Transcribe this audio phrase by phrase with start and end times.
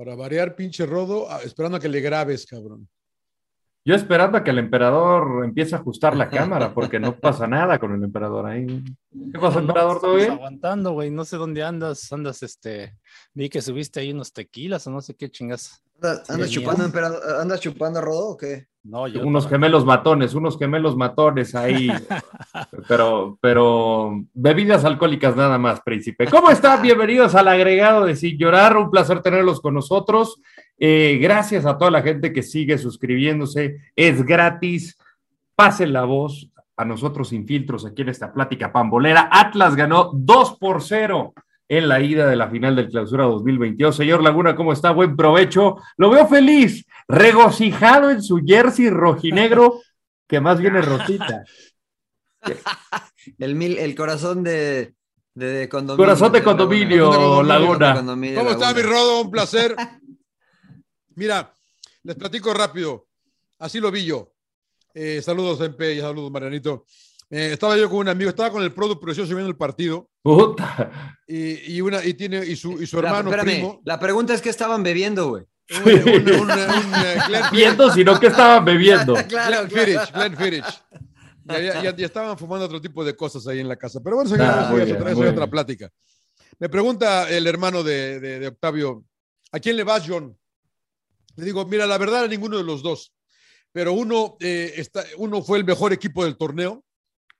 [0.00, 2.88] Para variar, pinche rodo, ah, esperando a que le grabes, cabrón.
[3.84, 7.78] Yo esperando a que el emperador empiece a ajustar la cámara, porque no pasa nada
[7.78, 8.66] con el emperador ahí.
[8.66, 10.00] ¿Qué pasa, emperador?
[10.00, 10.30] ¿Todo bien?
[10.30, 11.10] aguantando, güey.
[11.10, 12.10] No sé dónde andas.
[12.14, 12.96] Andas, este.
[13.34, 15.84] Vi que subiste ahí unos tequilas o no sé qué chingas.
[16.28, 17.20] ¿Andas, chupando, emperador?
[17.40, 18.66] ¿Andas chupando rodo o qué?
[18.82, 21.90] No, yo unos gemelos matones, unos gemelos matones ahí.
[22.88, 26.26] pero, pero bebidas alcohólicas nada más, príncipe.
[26.26, 26.80] ¿Cómo están?
[26.82, 28.76] Bienvenidos al agregado de Sin Llorar.
[28.76, 30.40] Un placer tenerlos con nosotros.
[30.78, 33.76] Eh, gracias a toda la gente que sigue suscribiéndose.
[33.94, 34.96] Es gratis.
[35.54, 39.28] Pasen la voz a nosotros sin filtros aquí en esta plática pambolera.
[39.30, 41.34] Atlas ganó 2 por 0
[41.70, 43.94] en la ida de la final del clausura 2022.
[43.94, 44.90] Señor Laguna, ¿cómo está?
[44.90, 45.76] Buen provecho.
[45.96, 49.80] Lo veo feliz, regocijado en su jersey rojinegro,
[50.26, 51.44] que más bien es rosita.
[53.38, 54.94] el, mil, el corazón de,
[55.32, 56.04] de, condominio.
[56.04, 57.94] Corazón de condominio, Laguna.
[57.94, 59.22] ¿Cómo está, mi Rodo?
[59.22, 59.76] Un placer.
[61.14, 61.54] Mira,
[62.02, 63.06] les platico rápido.
[63.60, 64.32] Así lo vi yo.
[64.92, 66.84] Eh, saludos, MP, y saludos, Marianito.
[67.32, 70.10] Eh, estaba yo con un amigo, estaba con el producto precioso viendo el partido.
[70.20, 71.16] Puta.
[71.28, 73.80] Y, y, una, y, tiene, y, su, y su hermano la, primo.
[73.84, 75.44] La pregunta es: ¿qué estaban bebiendo, güey?
[77.52, 79.14] Viendo, sino que estaban bebiendo.
[79.28, 80.82] claro, Glenn Glenn Fittich.
[81.44, 84.00] Ya, ya, estaban fumando otro tipo de cosas ahí en la casa.
[84.02, 85.88] Pero bueno, eso, ah, es otra, otra, plática.
[86.58, 89.04] Me pregunta el hermano de, de, de Octavio:
[89.52, 90.36] ¿a quién le vas, John?
[91.36, 93.14] Le digo, mira, la verdad a ninguno de los dos,
[93.70, 96.84] pero uno, eh, está, uno fue el mejor equipo del torneo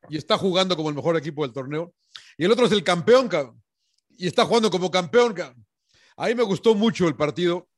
[0.08, 1.94] y está jugando como el mejor equipo del torneo,
[2.36, 3.62] y el otro es el campeón, cabrón,
[4.16, 5.32] y está jugando como campeón.
[5.34, 5.64] Cabrón.
[6.16, 7.68] Ahí me gustó mucho el partido,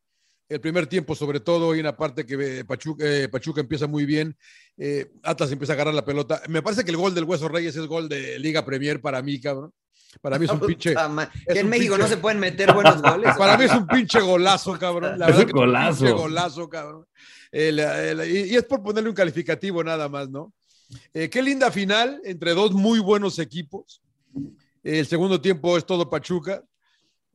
[0.49, 4.05] el primer tiempo sobre todo, y una parte que eh, Pachuca, eh, Pachuca empieza muy
[4.05, 4.37] bien,
[5.23, 6.43] Atlas empieza a agarrar la pelota.
[6.49, 9.41] Me parece que el gol del Hueso Reyes es gol de Liga Premier para mí,
[9.41, 9.73] cabrón.
[10.21, 10.95] Para mí es un pinche.
[11.47, 13.35] que en México no se pueden meter buenos goles.
[13.37, 15.19] Para mí es un pinche golazo, cabrón.
[15.19, 15.91] La es un golazo.
[15.91, 17.07] Un pinche golazo, cabrón.
[17.51, 20.53] y, es por ponerle un calificativo nada más, ¿no?
[21.15, 24.03] Eh, qué linda final entre dos muy buenos equipos.
[24.83, 26.65] el segundo tiempo es todo Pachuca.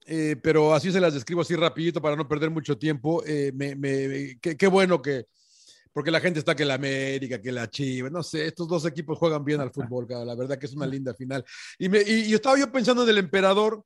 [0.09, 3.21] Eh, pero así se las describo así rapidito para no perder mucho tiempo.
[3.25, 5.25] Eh, me, qué, bueno que,
[5.91, 9.17] porque la gente está que la América, que la Chivas, no sé, estos dos equipos
[9.17, 11.43] juegan bien al fútbol, la verdad que es una linda final.
[11.77, 13.83] Y, me, y, estaba yo pensando en el emperador,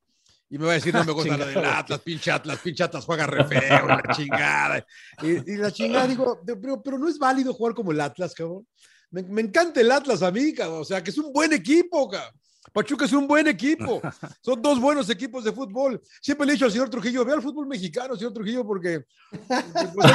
[0.47, 3.03] y me va a decir, no me gusta la del Atlas, pinche Atlas, pinche Atlas
[3.03, 4.85] juega re feo, la chingada.
[5.23, 8.67] Y, la chingada, digo, pero, pero no es válido jugar como el Atlas, cabrón.
[9.11, 10.81] Me, me, encanta el Atlas a mí, cabrón.
[10.81, 12.33] O sea, que es un buen equipo, cabrón.
[12.73, 14.01] Pachuca es un buen equipo.
[14.41, 16.01] Son dos buenos equipos de fútbol.
[16.22, 19.03] Siempre le he dicho al señor Trujillo, ve al fútbol mexicano, señor Trujillo, porque
[19.47, 20.11] pues,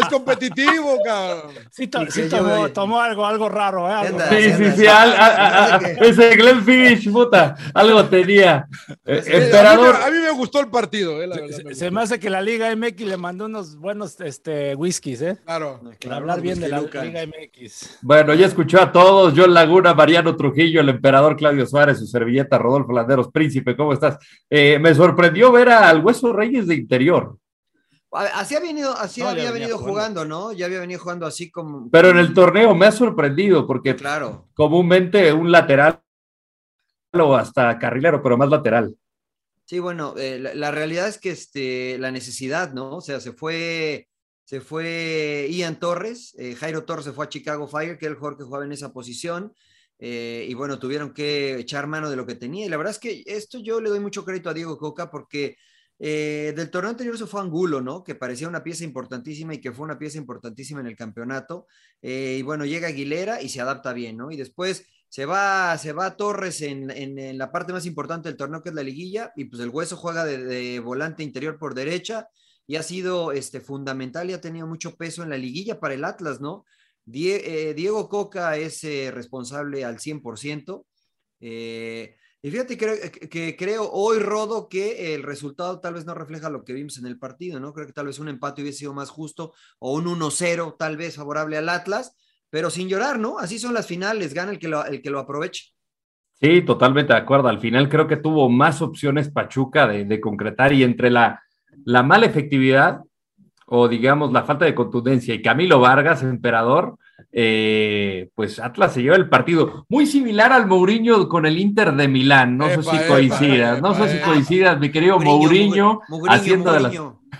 [0.00, 1.54] es competitivo, cabrón.
[1.70, 4.14] Sí, tomó, algo, algo raro, ¿eh?
[4.28, 4.86] sí, sí, sí,
[6.00, 8.66] ese Glenn Fish, puta, algo tenía.
[9.04, 9.96] Emperador.
[9.96, 13.16] A, mí, me gustó el partido, eh, se, me, hace que la Liga MX le
[13.16, 15.38] mandó unos buenos este, whiskies, ¿eh?
[15.44, 15.80] Claro.
[16.02, 17.98] Para hablar bien de la Liga MX.
[18.02, 22.58] Bueno, ya escuchó a todos, John Laguna, Mariano Trujillo, el emperador Claudio Suárez su servilleta,
[22.58, 24.18] Rodolfo Landeros, príncipe, ¿cómo estás?
[24.48, 27.38] Eh, me sorprendió ver al Hueso Reyes de interior.
[28.10, 30.52] Así, ha venido, así había venido jugando, ¿no?
[30.52, 31.90] Ya había venido jugando así como.
[31.90, 34.48] Pero en el torneo me ha sorprendido porque claro.
[34.54, 36.00] comúnmente un lateral
[37.12, 38.96] o hasta carrilero, pero más lateral.
[39.66, 42.96] Sí, bueno, eh, la, realidad es que este, la necesidad, ¿no?
[42.96, 44.08] O sea, se fue,
[44.44, 48.18] se fue Ian Torres, eh, Jairo Torres se fue a Chicago Fire, que era el
[48.18, 49.52] jugador que jugaba en esa posición.
[49.98, 52.66] Eh, y bueno, tuvieron que echar mano de lo que tenía.
[52.66, 55.56] Y la verdad es que esto yo le doy mucho crédito a Diego Coca porque
[56.00, 58.04] eh, del torneo anterior se fue Angulo, ¿no?
[58.04, 61.66] Que parecía una pieza importantísima y que fue una pieza importantísima en el campeonato.
[62.02, 64.30] Eh, y bueno, llega Aguilera y se adapta bien, ¿no?
[64.30, 68.62] Y después se va, se va Torres en, en, la parte más importante del torneo,
[68.62, 72.28] que es la liguilla, y pues el hueso juega de, volante interior por derecha
[72.66, 76.04] y ha sido este, fundamental y ha tenido mucho peso en la liguilla para el
[76.04, 76.66] Atlas, ¿no?
[77.12, 80.84] Eh, Diego Coca es eh, responsable al 100%.
[81.40, 86.64] Eh, y fíjate que, creo hoy, Rodo, que el resultado tal vez no refleja lo
[86.64, 87.72] que vimos en el partido, ¿no?
[87.72, 91.16] Creo que tal vez un empate hubiese sido más justo o un 1-0 tal vez
[91.16, 92.16] favorable al Atlas,
[92.48, 93.38] pero sin llorar, ¿no?
[93.38, 95.72] Así son las finales, gana el que lo, el que lo aproveche.
[96.34, 97.48] Sí, totalmente de acuerdo.
[97.48, 101.42] Al final creo que tuvo más opciones Pachuca de, concretar y entre la,
[101.84, 103.00] la mala efectividad
[103.70, 106.96] o digamos la falta de contundencia y Camilo Vargas, emperador,
[107.32, 109.84] eh, pues Atlas se lleva el partido.
[109.88, 112.56] Muy similar al Mourinho con el Inter de Milán.
[112.56, 116.90] No sé si coincidas, no sé si coincidas, mi querido Mourinho, haciendo de la...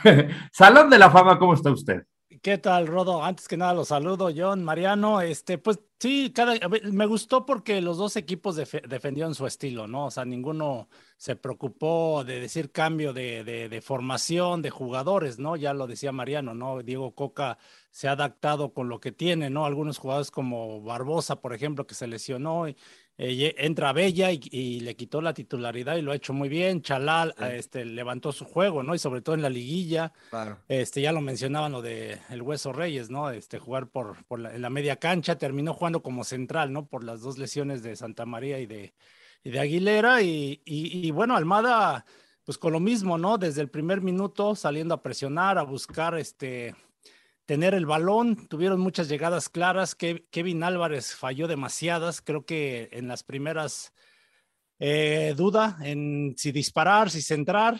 [0.52, 2.02] Salón de la Fama, ¿cómo está usted?
[2.43, 3.25] ¿Qué tal, Rodo?
[3.25, 5.20] Antes que nada los saludo, John, Mariano.
[5.20, 6.55] Este, pues sí, cada,
[6.90, 10.06] me gustó porque los dos equipos defendieron su estilo, ¿no?
[10.06, 15.56] O sea, ninguno se preocupó de decir cambio de, de, formación, de jugadores, ¿no?
[15.56, 16.82] Ya lo decía Mariano, ¿no?
[16.82, 17.58] Diego Coca
[17.90, 19.64] se ha adaptado con lo que tiene, ¿no?
[19.64, 22.76] Algunos jugadores como Barbosa, por ejemplo, que se lesionó, y,
[23.20, 26.82] eh, entra Bella y, le quitó la titularidad y lo ha hecho muy bien.
[26.82, 28.94] Chalal este, levantó su juego, ¿no?
[28.94, 30.12] Y sobre todo en la liguilla.
[30.69, 33.31] Este, ya lo mencionaban lo de el Hueso Reyes, ¿no?
[33.31, 36.87] Este, jugar por, por la, en la media cancha, terminó jugando como central, ¿no?
[36.87, 38.94] Por las dos lesiones de Santa María y de,
[39.43, 40.23] y de Aguilera.
[40.23, 42.06] Y, y, bueno, Almada,
[42.44, 43.37] pues con lo mismo, ¿no?
[43.37, 46.76] Desde el primer minuto saliendo a presionar, a buscar este
[47.48, 53.22] tener el balón, tuvieron muchas llegadas claras, Kevin Álvarez falló demasiadas, creo que en las
[53.22, 53.94] primeras
[54.78, 57.78] eh, duda en si disparar, si centrar,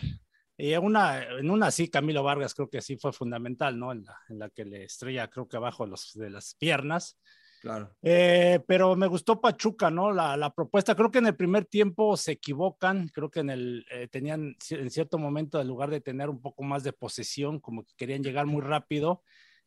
[0.57, 3.91] y una, en una sí, Camilo Vargas creo que sí fue fundamental, ¿no?
[3.91, 7.19] En la, que le estrella creo que abajo de, los, de las piernas.
[7.61, 7.95] Claro.
[8.01, 10.11] Eh, pero me gustó Pachuca, ¿no?
[10.11, 13.85] La, la, propuesta, creo que en el primer tiempo se equivocan, creo que en el,
[13.91, 17.85] eh, tenían en cierto momento, en lugar de tener un poco más de posesión, como
[17.85, 19.21] que querían llegar muy rápido,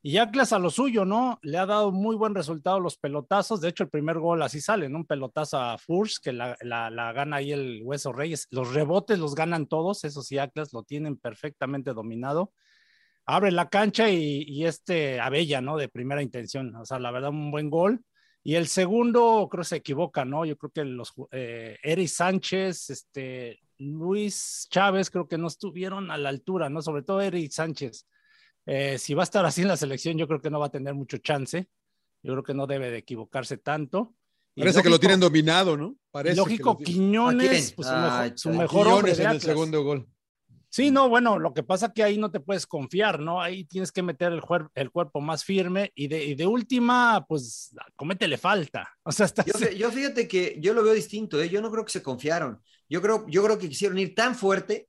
[0.05, 1.39] y Atlas a lo suyo, ¿no?
[1.43, 3.61] Le ha dado muy buen resultado los pelotazos.
[3.61, 4.99] De hecho, el primer gol así sale, ¿no?
[4.99, 6.57] Un pelotazo a Furs, que la,
[7.15, 8.49] gana ahí el Hueso Reyes.
[8.51, 12.53] Los rebotes los ganan todos, eso sí, Atlas lo tienen perfectamente dominado.
[13.27, 15.77] Abre la cancha y, y, este Abella, ¿no?
[15.77, 16.75] De primera intención.
[16.75, 18.05] O sea, la verdad, un buen gol.
[18.43, 20.45] Y el segundo, creo que se equivoca, ¿no?
[20.45, 26.19] Yo creo que los eh, Eric Sánchez, este, Luis Chávez, creo que no estuvieron a
[26.19, 26.83] la altura, ¿no?
[26.83, 28.05] Sobre todo Eric Sánchez
[28.67, 30.71] eh, si va a estar así en la selección, yo creo que no va a
[30.71, 31.69] tener mucho chance.
[32.23, 34.15] Yo creo que no debe de equivocarse tanto.
[34.57, 35.97] Parece que lo tienen dominado, ¿no?
[36.11, 37.89] Parece lógico, Quiñones, pues,
[38.37, 40.07] su, mejor, hombre en el segundo gol.
[40.69, 43.43] Sí, no, bueno, lo que pasa que ahí no te puedes confiar, ¿no?
[43.43, 44.41] Ahí tienes que meter el,
[44.75, 48.89] el cuerpo más firme y de, de, última, pues, cométele falta.
[49.05, 51.49] O sea, yo, yo, fíjate que yo lo veo distinto, ¿eh?
[51.49, 52.63] Yo no creo que se confiaron.
[52.89, 54.89] Yo creo, yo creo que quisieron ir tan fuerte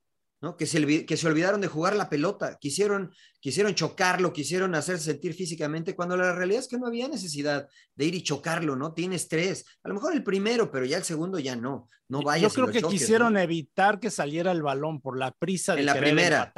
[0.57, 5.33] que, se, que se olvidaron de jugar la pelota, quisieron, quisieron chocarlo, quisieron hacerse sentir
[5.33, 8.93] físicamente, cuando la realidad es que no había necesidad de ir y chocarlo, ¿no?
[8.93, 12.53] Tienes tres, a lo mejor el primero, pero ya el segundo ya no, no vayas.
[12.53, 15.95] Yo creo que quisieron evitar que saliera el balón por la prisa de en la
[15.95, 16.53] primera.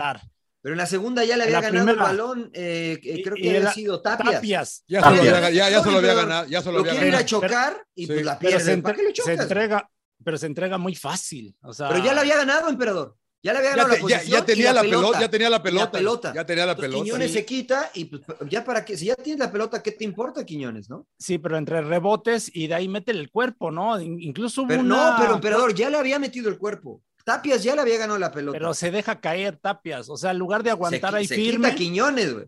[0.62, 4.02] Pero en la segunda ya le había ganado el balón, eh, creo que había sido
[4.02, 4.84] Tapias.
[4.88, 6.48] Ya, Solo había, ya, solo había ganado.
[6.48, 8.82] Ya solo lo quiere ir a chocar y pues la pierde.
[8.82, 9.36] ¿Para qué le chocas?
[9.36, 9.88] Se entrega,
[10.24, 11.56] pero se entrega muy fácil.
[11.62, 13.16] O sea, pero ya la había ganado, emperador.
[13.46, 14.26] Ya le había ganado la posición.
[14.26, 16.34] Ya, tenía la, pelota, ya tenía la pelota.
[16.34, 17.04] Ya tenía la pelota.
[17.04, 20.04] Quiñones se quita y pues, ya para que, si ya tienes la pelota, ¿qué te
[20.04, 21.06] importa, Quiñones, no?
[21.20, 24.02] Sí, pero entre rebotes y de ahí mete el cuerpo, ¿no?
[24.02, 27.04] Incluso pero No, pero emperador, ya le había metido el cuerpo.
[27.24, 28.58] Tapias ya le había ganado la pelota.
[28.58, 31.68] Pero se deja caer Tapias, o sea, en lugar de aguantar ahí se firme.
[31.68, 32.46] Quita Quiñones, güey.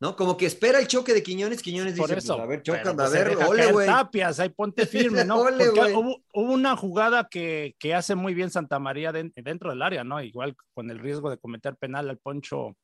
[0.00, 0.16] ¿No?
[0.16, 2.90] Como que espera el choque de Quiñones, Quiñones dice, Por eso, pues, a ver, choca,
[2.90, 3.86] a pues, ver, ole, güey.
[3.86, 5.38] Tapias, ahí ponte firme, ¿no?
[5.38, 10.22] Porque hubo, una jugada que, que, hace muy bien Santa María dentro del área, ¿no?
[10.22, 12.76] Igual con el riesgo de cometer penal al Poncho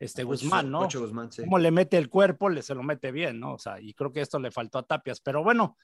[0.00, 0.80] este Guzmán, ¿no?
[0.80, 1.42] Poncho Guzmán, sí.
[1.42, 3.54] Como le mete el cuerpo, le se lo mete bien, ¿no?
[3.54, 5.76] O sea, y creo que esto le faltó a Tapias, pero bueno,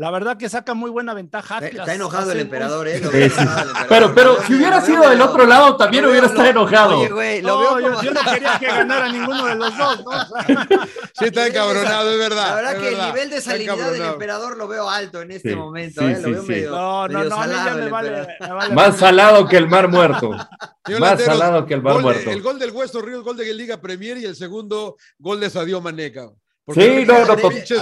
[0.00, 1.58] la verdad que saca muy buena ventaja.
[1.58, 3.02] Está enojado el emperador, ¿eh?
[3.86, 7.00] Pero, pero si hubiera sido del otro lado, también hubiera estado enojado.
[7.00, 10.10] Oye, güey, lo veo yo, yo, no quería que ganara ninguno de los dos, ¿no?
[11.18, 12.48] sí, está encabronado, es verdad.
[12.48, 16.00] La verdad que el nivel de salinidad del emperador lo veo alto en este momento,
[16.00, 16.18] ¿eh?
[16.18, 16.70] Lo veo medio.
[16.70, 18.38] No, no, no, a mí ya me vale,
[18.72, 20.30] Más salado que el mar muerto.
[20.98, 22.30] Más salado que el mar muerto.
[22.30, 25.82] El gol del Hueso Ríos, gol de Liga Premier y el segundo gol de Sadio
[25.82, 26.30] Maneca
[26.74, 27.36] sí, no, no,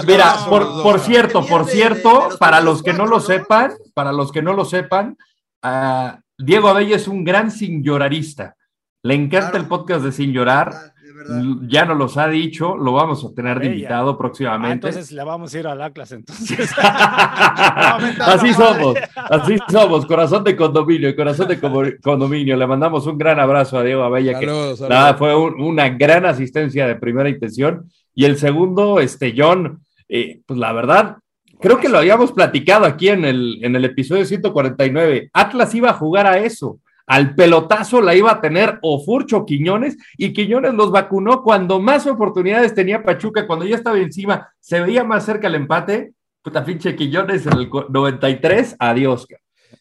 [0.07, 4.53] mira, por, cierto, por cierto, para los que no lo sepan, para los que no
[4.53, 5.17] lo sepan,
[5.63, 8.55] uh, Diego Abella es un gran sin llorarista.
[9.03, 10.73] Le encanta el podcast de Sin Llorar.
[10.73, 14.87] Ah, ya nos los ha dicho, lo vamos a tener de invitado próximamente.
[14.87, 16.71] Ah, entonces le vamos a ir al Atlas, entonces.
[16.77, 21.59] así somos, así somos, corazón de condominio, corazón de
[22.01, 22.55] condominio.
[22.55, 26.95] Le mandamos un gran abrazo a Diego Abella, que Nada, fue una gran asistencia de
[26.95, 27.89] primera intención
[28.19, 31.19] y el segundo, este, John, eh, pues la verdad,
[31.61, 35.29] creo que lo habíamos platicado aquí en el, en el episodio 149.
[35.31, 36.81] Atlas iba a jugar a eso.
[37.07, 42.07] Al pelotazo la iba a tener o Furcho Quiñones y Quiñones los vacunó cuando más
[42.07, 46.11] oportunidades tenía Pachuca, cuando ya estaba encima, se veía más cerca el empate.
[46.41, 49.27] Puta pinche Quiñones en el 93, adiós.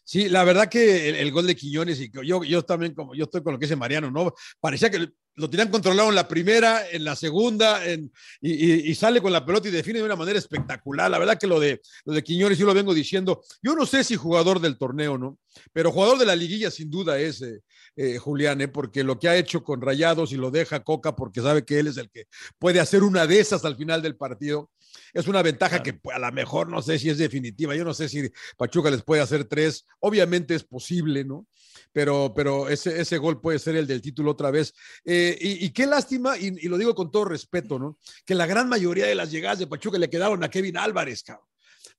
[0.04, 3.42] Sí, la verdad que el, gol de Quiñones y yo, yo también, como yo estoy
[3.42, 4.33] con lo que dice Mariano, ¿no?
[4.61, 9.33] Parecía que lo tenían controlado en la primera, en la segunda, en, y, sale con
[9.33, 11.11] la pelota y define de una manera espectacular.
[11.11, 14.02] La verdad que lo de, lo de Quiñones, yo lo vengo diciendo, yo no sé
[14.02, 15.38] si jugador del torneo, ¿no?
[15.73, 17.62] Pero jugador de la liguilla sin duda es eh,
[17.97, 18.68] eh, Julián, ¿eh?
[18.68, 21.87] porque lo que ha hecho con Rayados y lo deja Coca porque sabe que él
[21.87, 22.26] es el que
[22.59, 24.71] puede hacer una de esas al final del partido.
[25.12, 27.75] Es una ventaja que a lo mejor no sé si es definitiva.
[27.75, 29.87] Yo no sé si Pachuca les puede hacer tres.
[30.00, 31.47] Obviamente es posible, ¿no?
[31.93, 34.75] pero, pero ese, ese gol puede ser el del título otra vez.
[35.05, 37.99] Eh, y, qué lástima, y, lo digo con todo respeto, ¿no?
[38.25, 41.47] Que la gran mayoría de las llegadas de Pachuca le quedaron a Kevin Álvarez, cabrón.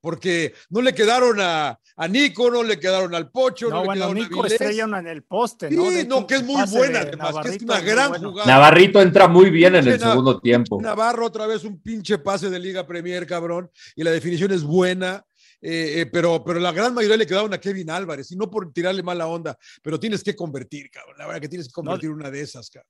[0.01, 4.15] Porque no le quedaron a, a Nico, no le quedaron al Pocho, no, le quedaron
[4.15, 4.48] Nico a
[5.00, 5.89] en el poste, ¿no?
[5.89, 8.48] Sí, no, que es muy buena, además, que es una gran jugada.
[8.48, 10.82] Navarrito entra muy bien en el segundo tiempo.
[10.82, 15.25] Navarro otra vez un pinche pase de Liga Premier, cabrón, y la definición es buena.
[15.62, 18.72] Eh, eh, pero, pero la gran mayoría le quedaron a Kevin Álvarez, y no por
[18.72, 21.18] tirarle mala onda, pero tienes que convertir, cabrón.
[21.18, 22.89] La verdad que tienes que convertir una de esas, cabrón.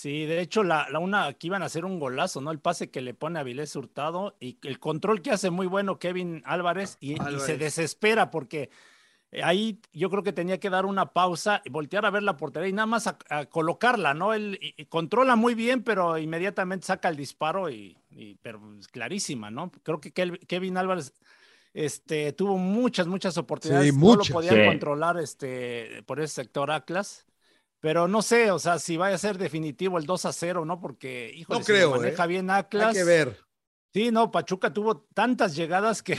[0.00, 2.52] Sí, de hecho, la, la, una que iban a hacer un golazo, ¿no?
[2.52, 5.98] El pase que le pone a Vilés Hurtado y el control que hace muy bueno
[5.98, 8.70] Kevin Álvarez y, se desespera porque
[9.30, 12.38] eh, ahí yo creo que tenía que dar una pausa y voltear a ver la
[12.38, 14.32] portería y nada más a, colocarla, ¿no?
[14.32, 17.94] Él controla muy bien, pero inmediatamente saca el disparo y,
[18.40, 18.58] pero
[18.90, 19.70] clarísima, ¿no?
[19.82, 21.12] Creo que Kevin Álvarez
[21.74, 23.94] este, tuvo muchas, muchas oportunidades.
[23.94, 27.26] no lo podían controlar este, por ese sector Atlas.
[27.80, 30.80] Pero no sé, o sea, si vaya a ser definitivo el 2 a 0, ¿no?
[30.80, 32.28] Porque, hijo, no creo, maneja ¿eh?
[32.28, 32.88] bien Atlas.
[32.88, 33.38] Hay que ver.
[33.92, 36.14] Sí, no, Pachuca tuvo tantas llegadas que.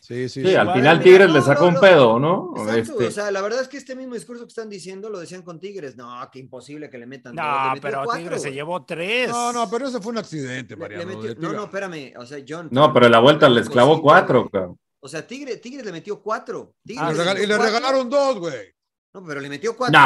[0.00, 0.54] Sí, sí, sí.
[0.54, 2.54] al final Tigres le sacó un pedo, ¿no?
[2.74, 5.42] Este o sea, la verdad es que este mismo discurso que están diciendo lo decían
[5.42, 5.96] con Tigres.
[5.96, 7.34] No, qué imposible que le metan.
[7.34, 9.28] No, pero Tigres se llevó tres.
[9.28, 11.20] No, no, pero ese fue un accidente, Mariano.
[11.38, 12.14] no, no, espérame.
[12.16, 12.68] O sea, John.
[12.70, 14.78] No, pero la vuelta les clavó cuatro, cabrón.
[15.00, 16.74] O sea, Tigre, Tigre le metió cuatro.
[16.96, 18.74] Ah, y le regalaron dos, güey.
[19.12, 19.98] No, pero le metió cuatro.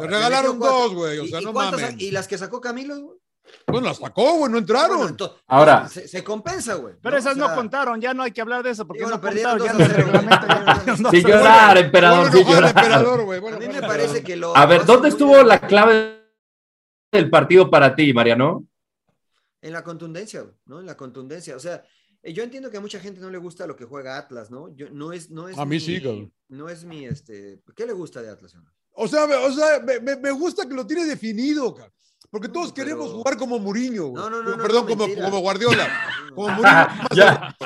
[0.00, 1.18] Le regalaron dos, güey.
[1.18, 1.94] O sea, no mames.
[1.98, 3.18] ¿Y las que sacó Camilo, güey?
[3.66, 5.16] Bueno, las sacó, güey, no entraron.
[5.46, 5.88] Ahora.
[5.88, 6.94] Se, compensa, güey.
[7.00, 9.66] Pero esas no contaron, ya no hay que hablar de eso, porque bueno, no contaron,
[9.66, 11.10] ya no se reglamenta.
[11.10, 12.76] Sin llorar, emperador, sin llorar.
[12.76, 14.56] Emperador, a mí me parece que lo.
[14.56, 16.20] A ver, ¿dónde estuvo la clave
[17.12, 18.66] del partido para ti, Mariano?
[19.62, 20.80] En la contundencia, ¿no?
[20.80, 21.54] En la contundencia.
[21.54, 21.82] O sea,
[22.22, 24.74] eh, yo entiendo que a mucha gente no le gusta lo que juega Atlas, ¿no?
[24.74, 26.32] Yo, no es, no es a mí sí, cabrón.
[26.48, 28.54] No es mi, este, ¿qué le gusta de Atlas?
[29.02, 31.94] O sea, o sea me, me, gusta que lo tiene definido, cabrón.
[32.30, 34.12] Porque todos queremos jugar como Mourinho.
[34.14, 34.56] No, no, no.
[34.58, 35.88] Perdón, como, como, Guardiola.
[36.34, 36.62] Como
[37.14, 37.56] ya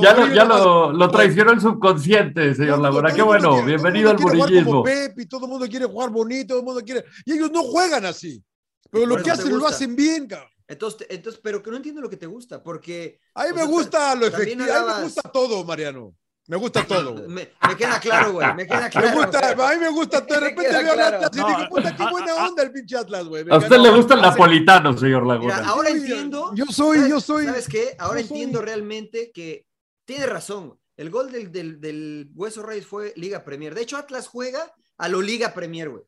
[0.00, 3.12] ya, lo, ya lo, lo, traicionó el subconsciente, señor Laguna.
[3.12, 3.62] Qué bueno.
[3.62, 4.82] Bienvenido al murillismo.
[4.84, 7.04] Pep y todo el mundo quiere jugar bonito, todo el mundo quiere.
[7.26, 8.42] Y ellos no juegan así.
[8.90, 10.48] Pero lo que hacen lo hacen bien, cabrón.
[10.66, 13.18] Entonces, entonces, pero que no entiendo lo que te gusta, porque.
[13.34, 16.14] A mí me gusta lo efectivo, a mí me gusta todo, Mariano.
[16.50, 17.28] Me gusta todo, güey.
[17.28, 18.54] Me, queda claro, güey.
[18.56, 19.08] Me queda claro.
[19.08, 20.40] Me gusta, a mí me gusta todo.
[20.40, 21.16] De repente veo claro.
[21.18, 23.44] Atlas y digo, puta, qué buena onda el pinche Atlas, güey.
[23.48, 25.58] A usted le gusta el napolitano, señor Laguna.
[25.58, 26.52] Mira, ahora entiendo.
[26.56, 27.44] Yo soy, yo soy.
[27.44, 27.94] ¿Sabes qué?
[28.00, 29.64] Ahora entiendo realmente que
[30.04, 30.76] tiene razón.
[30.96, 33.72] El gol del, del, del Hueso Reyes fue Liga Premier.
[33.72, 36.02] De hecho, Atlas juega a lo Liga Premier, güey.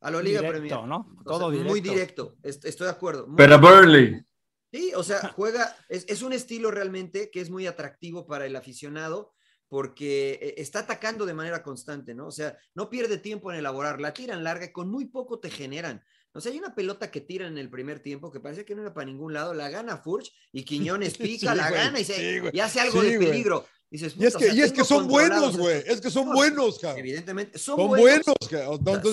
[0.00, 0.86] A lo Liga directo, Premier.
[0.86, 1.16] ¿no?
[1.24, 1.70] Todo directo.
[1.70, 2.36] Muy directo.
[2.44, 3.26] Estoy de acuerdo.
[3.36, 4.24] Pero Burley.
[4.70, 9.32] Sí, o sea, juega, es, un estilo realmente que es muy atractivo para el aficionado
[9.68, 12.26] porque eh, está atacando de manera constante, ¿no?
[12.26, 15.50] O sea, no pierde tiempo en elaborar, la tiran larga y con muy poco te
[15.50, 16.02] generan.
[16.32, 18.82] O sea, hay una pelota que tiran en el primer tiempo que parecía que no
[18.82, 22.60] era para ningún lado, la gana Furch y Quiñones pica, la gana y, se, y
[22.60, 25.82] hace algo de peligro y, es que, y es que son buenos, güey.
[25.86, 27.00] Es que son buenos, cabrón.
[27.00, 28.24] Evidentemente, son, buenos.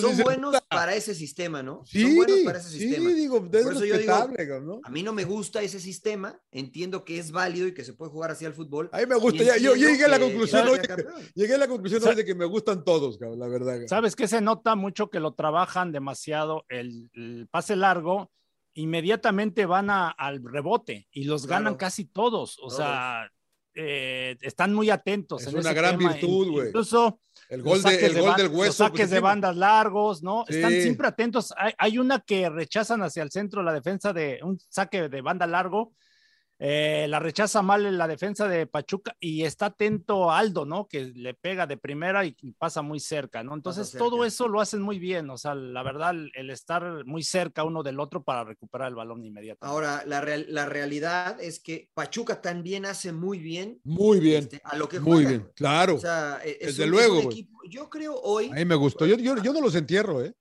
[0.00, 1.82] son buenos para ese sistema, ¿no?
[1.86, 3.08] Sí, son buenos para ese sistema.
[3.08, 4.80] Sí, digo, Por eso yo digo, ¿no?
[4.84, 6.38] a mí no me gusta ese sistema.
[6.50, 8.90] Entiendo que es válido y que se puede jugar así al fútbol.
[8.92, 9.56] A mí me gusta.
[9.56, 10.78] yo, llegué a la conclusión hoy.
[11.34, 13.78] Llegué a la conclusión hoy de que me gustan todos, cabrón, la verdad.
[13.86, 14.28] ¿Sabes qué?
[14.28, 18.30] Se nota mucho que lo trabajan demasiado el, pase largo
[18.74, 22.58] inmediatamente van al rebote y los ganan casi todos.
[22.58, 23.30] O sea,
[23.76, 25.46] eh, están muy atentos.
[25.46, 26.68] Es una gran virtud, güey.
[26.68, 28.64] Incluso el gol, de, el gol del hueso.
[28.66, 30.44] Los saques de bandas largos, ¿no?
[30.48, 31.52] Están siempre atentos.
[31.56, 35.46] Hay, hay, una que rechazan hacia el centro la defensa de un saque de banda
[35.46, 35.92] largo
[36.58, 40.88] eh, la rechaza mal en la defensa de Pachuca y está atento Aldo, ¿no?
[40.88, 43.54] Que le pega de primera y pasa muy cerca, ¿no?
[43.54, 47.64] Entonces todo eso lo hacen muy bien, o sea, la verdad, el estar muy cerca
[47.64, 49.66] uno del otro para recuperar el balón inmediatamente.
[49.72, 53.80] Ahora, la, la realidad es que Pachuca también hace muy bien.
[53.84, 54.44] Muy bien.
[54.44, 55.14] Este, a lo que juega.
[55.14, 55.96] Muy bien, claro.
[55.96, 57.28] O sea, e, Desde luego.
[57.68, 58.50] yo creo hoy.
[58.50, 60.34] A mí me gustó, yo, yo, yo no los entierro, ¿eh?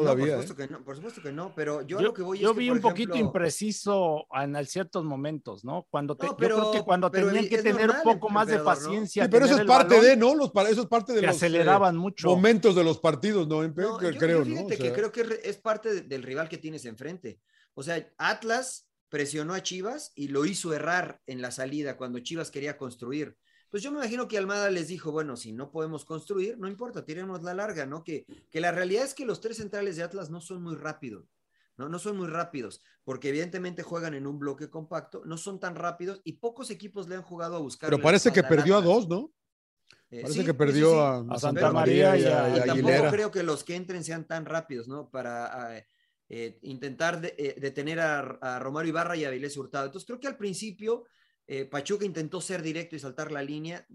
[0.00, 0.26] Todavía.
[0.26, 0.66] No, por, supuesto ¿eh?
[0.66, 2.58] que no, por supuesto que no, pero yo, Yo, lo que voy yo es que,
[2.60, 5.86] vi por un poquito impreciso en ciertos momentos, ¿no?
[5.90, 8.58] Cuando te- No, yo creo que cuando tenían que es tener un poco más de
[8.58, 10.34] paciencia, Sí, pero eso es parte balón, de, ¿no?
[10.34, 12.28] Los, para- eso es parte de que los eh, aceleraban mucho.
[12.28, 13.60] momentos de los partidos, ¿no?
[13.60, 14.56] Que yo- creo, yo ¿no?
[14.68, 17.40] fíjate O que creo que es parte de- del rival que tienes enfrente.
[17.74, 22.50] O sea, Atlas presionó a Chivas y lo hizo errar en la salida cuando Chivas
[22.50, 23.36] quería construir.
[23.74, 27.04] Pues yo me imagino que Almada les dijo, bueno, si no podemos construir, no importa,
[27.04, 28.04] tiremos la larga, ¿no?
[28.04, 31.34] Que, que la realidad es que los tres centrales de Atlas no son muy rápidos,
[31.76, 31.88] ¿no?
[31.88, 36.20] No son muy rápidos, porque evidentemente juegan en un bloque compacto, no son tan rápidos
[36.22, 37.90] y pocos equipos le han jugado a buscar.
[37.90, 39.32] pero parece que perdió a dos, ¿no?
[40.08, 41.26] Eh, Parece sí, que sí, perdió sí.
[41.30, 43.10] a, Santa Pero- María y a- y y tampoco Aguilera.
[43.10, 45.10] creo que los que entren sean tan rápidos, ¿no?
[45.10, 45.86] Para eh,
[46.28, 49.86] eh, intentar de- detener a, Romario Ibarra y a Avilés Hurtado.
[49.86, 51.06] Entonces creo que al principio
[51.46, 53.86] eh, Pachuca intentó ser directo y saltar la línea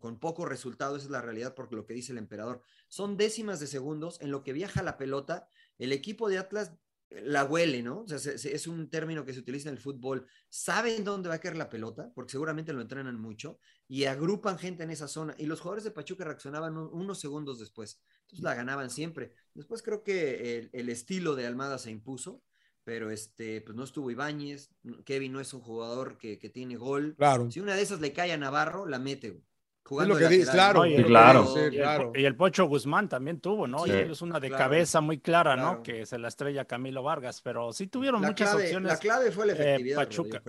[0.00, 2.62] con, poco resultado, esa es la realidad porque lo que dice el emperador.
[2.88, 5.48] Son décimas de segundos en lo que viaja la pelota,
[5.78, 6.72] el equipo de Atlas
[7.10, 8.00] eh, la huele, ¿no?
[8.00, 10.26] O sea, se- se- es un término que se utiliza en el fútbol.
[10.48, 14.82] Saben dónde va a caer la pelota, porque seguramente lo entrenan mucho, y agrupan gente
[14.82, 15.34] en esa zona.
[15.38, 18.00] Y los jugadores de Pachuca reaccionaban un- unos segundos después.
[18.22, 19.32] Entonces la ganaban siempre.
[19.54, 22.42] Después creo que el estilo de Almada se impuso,
[22.86, 24.70] pero este, pues no estuvo Ibáñez.
[25.04, 27.16] Kevin no es un jugador que, que tiene gol.
[27.18, 27.50] Claro.
[27.50, 29.30] Si una de esas le cae a Navarro, la mete.
[29.30, 29.40] güey.
[29.42, 30.84] Es Jugando lo de que dices, lateral, claro.
[30.84, 30.86] ¿no?
[30.86, 31.40] Y es lo que claro.
[31.42, 32.12] dices, Y el, claro.
[32.14, 33.80] y el Pocho Guzmán también tuvo, ¿no?
[33.84, 34.64] Sí, y él es una de claro.
[34.64, 35.72] cabeza muy clara, Claro.
[35.78, 35.82] ¿no?
[35.82, 38.92] Que se la estrella Camilo Vargas, pero sí tuvieron La muchas clave, opciones.
[38.92, 39.96] la clave fue la eh, efectividad.
[39.96, 40.42] Pachuca.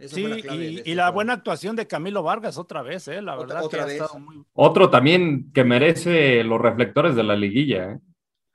[0.00, 1.14] Sí, la clave y, este y la juego.
[1.16, 3.20] buena actuación de Camilo Vargas otra vez, ¿eh?
[3.22, 4.00] La Otra- verdad otra que ha vez.
[4.02, 4.42] estado muy...
[4.54, 7.98] Otro también que merece los reflectores de la liguilla, ¿eh?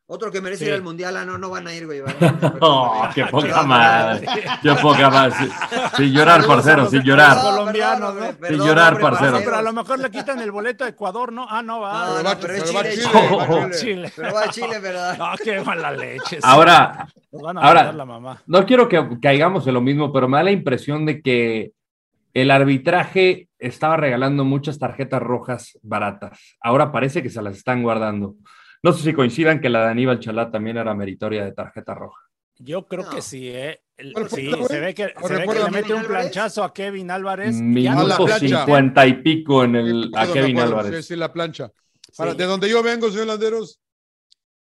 [0.09, 0.69] Otro que merece Sí.
[0.69, 2.01] ir al mundial, ah, no, no van a ir, güey.
[2.61, 4.25] No, qué poca madre.
[4.63, 5.33] Qué poca más.
[5.97, 7.37] Sin llorar, parcero, sin llorar.
[7.41, 8.31] colombianos, ¿no?
[8.37, 9.31] perdón, llorar, parcero.
[9.31, 11.45] No, pero a lo mejor le quitan el boleto a Ecuador, ¿no?
[11.49, 12.21] Ah, no, va.
[12.23, 12.89] No, Pero es Chile,
[13.77, 14.11] Chile.
[14.15, 15.17] Pero va a Chile, ¿verdad?
[15.17, 16.37] No, qué mala leche.
[16.37, 16.41] sí.
[16.41, 18.41] Ahora, ahora- mandar la mamá.
[18.47, 21.71] no quiero que caigamos en lo mismo, pero me da la impresión de que
[22.33, 26.39] el arbitraje estaba regalando muchas tarjetas rojas baratas.
[26.61, 28.35] Ahora parece que se las están guardando.
[28.87, 32.21] No sé si coincidan que la de Aníbal Chalá también era meritoria de tarjeta roja.
[32.57, 33.09] Yo creo No.
[33.09, 33.81] que sí, ¿eh?
[33.97, 36.73] El- ¿Cuál fue, sí, se ve que, se ve que le mete un planchazo a
[36.73, 37.59] Kevin Álvarez.
[37.59, 41.05] Minuto cincuenta y pico en el, a Kevin acuerdo, Álvarez.
[41.05, 41.69] Sí, sí, la plancha.
[42.13, 42.23] Sí.
[42.37, 43.81] de donde yo vengo, señor Landeros,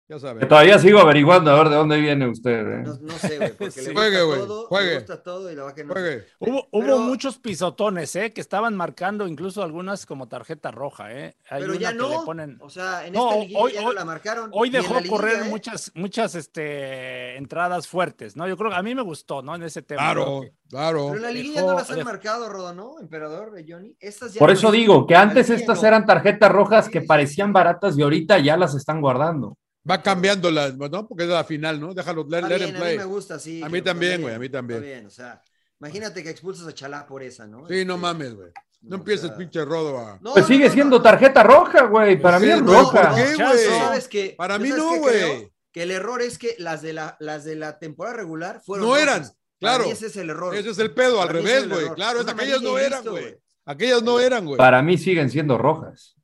[0.08, 0.46] ya saben.
[0.48, 2.60] todavía sigo averiguando a ver de dónde viene usted.
[2.60, 2.82] ¿eh?
[2.84, 3.80] No, no sé, güey, porque Sí.
[3.80, 4.88] le gusta Juegue, güey, todo, juegue.
[4.90, 5.92] le gusta todo y la va que no.
[5.92, 6.24] Juegue.
[6.40, 8.32] Hubo, hubo Pero- muchos pisotones, ¿eh?
[8.32, 11.36] Que estaban marcando incluso algunas como tarjeta roja, ¿eh?
[11.48, 12.08] Hay Pero ya no.
[12.10, 12.58] le ponen...
[12.60, 14.50] O sea, en No, esta liguilla hoy- ya no hoy- la marcaron.
[14.52, 15.48] Hoy dejó la liguilla, correr ¿eh?
[15.48, 18.46] muchas, muchas este, entradas fuertes, ¿no?
[18.48, 19.54] Yo creo que a mí me gustó, ¿no?
[19.54, 20.02] En ese tema.
[20.02, 21.08] Claro, que- claro.
[21.12, 22.98] Pero la liguilla Dejó- no las han dejó- marcado, Rodo, ¿no?
[23.00, 23.96] Emperador, Johnny.
[24.00, 25.88] Estas ya Por no eso es- digo que antes estas no.
[25.88, 29.56] eran tarjetas rojas que parecían baratas y ahorita ya las están guardando.
[29.88, 31.06] Va cambiando las, ¿no?
[31.06, 31.92] Porque es la final, ¿no?
[31.92, 32.98] Déjalo, let, Está let bien, him a mí play.
[32.98, 33.62] me gusta, sí.
[33.62, 34.82] A mí también, güey, a mí también.
[34.82, 35.42] Está bien, o sea,
[35.78, 37.68] imagínate que expulsas a Chalá por esa, ¿no?
[37.68, 38.48] Sí, no Este, mames, güey.
[38.80, 40.18] No no, empieces, o sea, pinche rodo a.
[40.20, 41.02] no, Pues sigue no, siendo no.
[41.02, 42.20] tarjeta roja, güey.
[42.20, 43.10] Para mí es roja.
[43.10, 44.34] ¿por qué.
[44.36, 45.50] Para ¿Yo mí no, güey.
[45.72, 48.86] Que el error es que las de la, las de la temporada regular fueron.
[48.86, 49.36] No eran, rojas.
[49.60, 49.84] Para claro.
[49.84, 50.54] mí ese es el error.
[50.54, 51.88] Ese es el pedo, al revés, güey.
[51.94, 53.36] Claro, es, aquellas no eran, güey.
[53.64, 54.58] Aquellas no eran, güey.
[54.58, 56.14] Para mí siguen siendo rojas.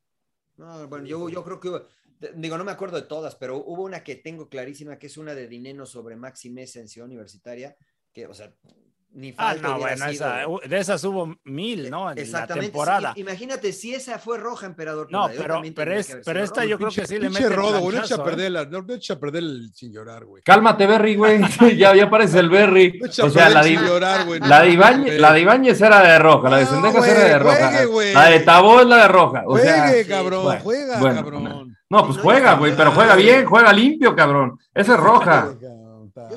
[0.57, 1.83] No, bueno, yo, yo creo que
[2.35, 5.35] digo, no me acuerdo de todas, pero hubo una que tengo clarísima, que es una
[5.35, 7.77] de Dineno sobre Maxi Mesa en Ciudad Universitaria,
[8.13, 8.55] que, o sea,
[9.13, 12.11] ni Ah, falta no, hubiera bueno, sido, esa- de esas hubo mil, ¿no?
[12.11, 12.67] En la Exactamente.
[12.67, 13.13] sí, temporada.
[13.17, 15.09] imagínate si esa fue roja, emperador.
[15.11, 16.65] No, pero, pero, es, esta roja.
[16.65, 17.81] yo creo que sí le mete rodo.
[17.81, 18.21] No echa a ¿eh?
[18.25, 20.43] perder, la- no, no echa a perder el sin llorar, güey.
[20.45, 21.41] Cálmate, Berry, güey.
[21.77, 22.99] ya, ya aparece el Berry.
[23.01, 24.39] No echa a O sea, la, sin llorar, güey.
[24.41, 27.87] la, de Ibáñez, la de Ibáñez era de roja, la de Sendejas era de roja.
[27.91, 28.15] juegue.
[28.15, 29.43] La de Tabó es la de roja.
[29.47, 31.77] O sea, Juegue, cabrón, bueno, juega, bueno, cabrón.
[31.91, 34.57] no, pues juega, güey, pero juega bien, juega limpio, cabrón.
[34.73, 35.49] Esa es roja.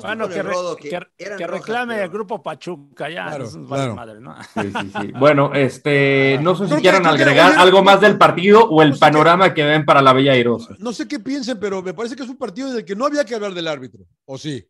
[0.00, 1.08] Bueno, que, el re- Rodo, que, eran
[1.38, 3.26] que rojas, reclame pero- el grupo Pachuca, ya.
[3.26, 3.94] Claro, eso es claro.
[3.94, 4.34] madre, ¿no?
[4.42, 5.12] Sí, sí, sí.
[5.18, 8.98] Bueno, este, no sé si quieran agregar algo más del partido o el no sé
[8.98, 10.74] qué- panorama que ven para la Bella Airosa.
[10.78, 13.24] No sé qué piensen, pero me parece que es un partido del que no había
[13.24, 14.04] que hablar del árbitro.
[14.24, 14.66] ¿O sí?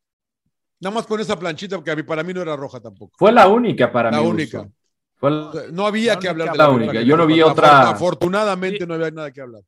[0.81, 3.13] Nada más con esa planchita, porque para mí no era roja tampoco.
[3.17, 4.27] Fue la única para La mí.
[4.27, 4.69] única.
[5.17, 6.91] Fue la- sea, No había La que hablar única, del la árbitro.
[6.91, 7.03] única.
[7.09, 8.87] Yo no vi otra- Afortunadamente Sí.
[8.87, 9.63] no había nada que hablar.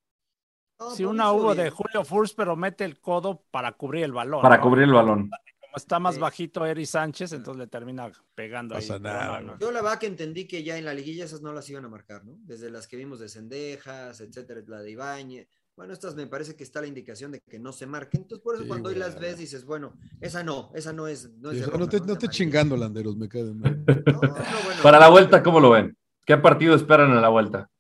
[0.79, 1.65] No, Si una hubo bien.
[1.65, 4.43] de Julio Furs, pero mete el codo para cubrir el balón.
[4.43, 4.63] para ¿no?
[4.63, 5.31] cubrir el balón.
[5.61, 6.21] Como está más Sí.
[6.21, 8.87] bajito Eri Sánchez, entonces le termina pegando ahí.
[9.01, 9.59] nada, no.
[9.59, 11.89] Yo la verdad que entendí que ya en la liguilla esas no las iban a
[11.89, 12.37] marcar, ¿no?
[12.41, 15.49] Desde las que vimos de Cendejas, etcétera, la de Ibañez.
[15.77, 18.23] Bueno, estas me parece que está la indicación de que no se marquen.
[18.23, 21.31] Entonces, por eso Sí, cuando hoy las ves dices, bueno, esa no, esa no es.
[21.39, 21.71] No, es Sí,
[22.07, 23.85] no te, chingando, Landeros, me cae mal.
[23.87, 24.35] No, no, bueno,
[24.83, 25.95] Para la vuelta, ¿cómo lo ven?
[26.25, 27.71] ¿Qué partido esperan en la vuelta?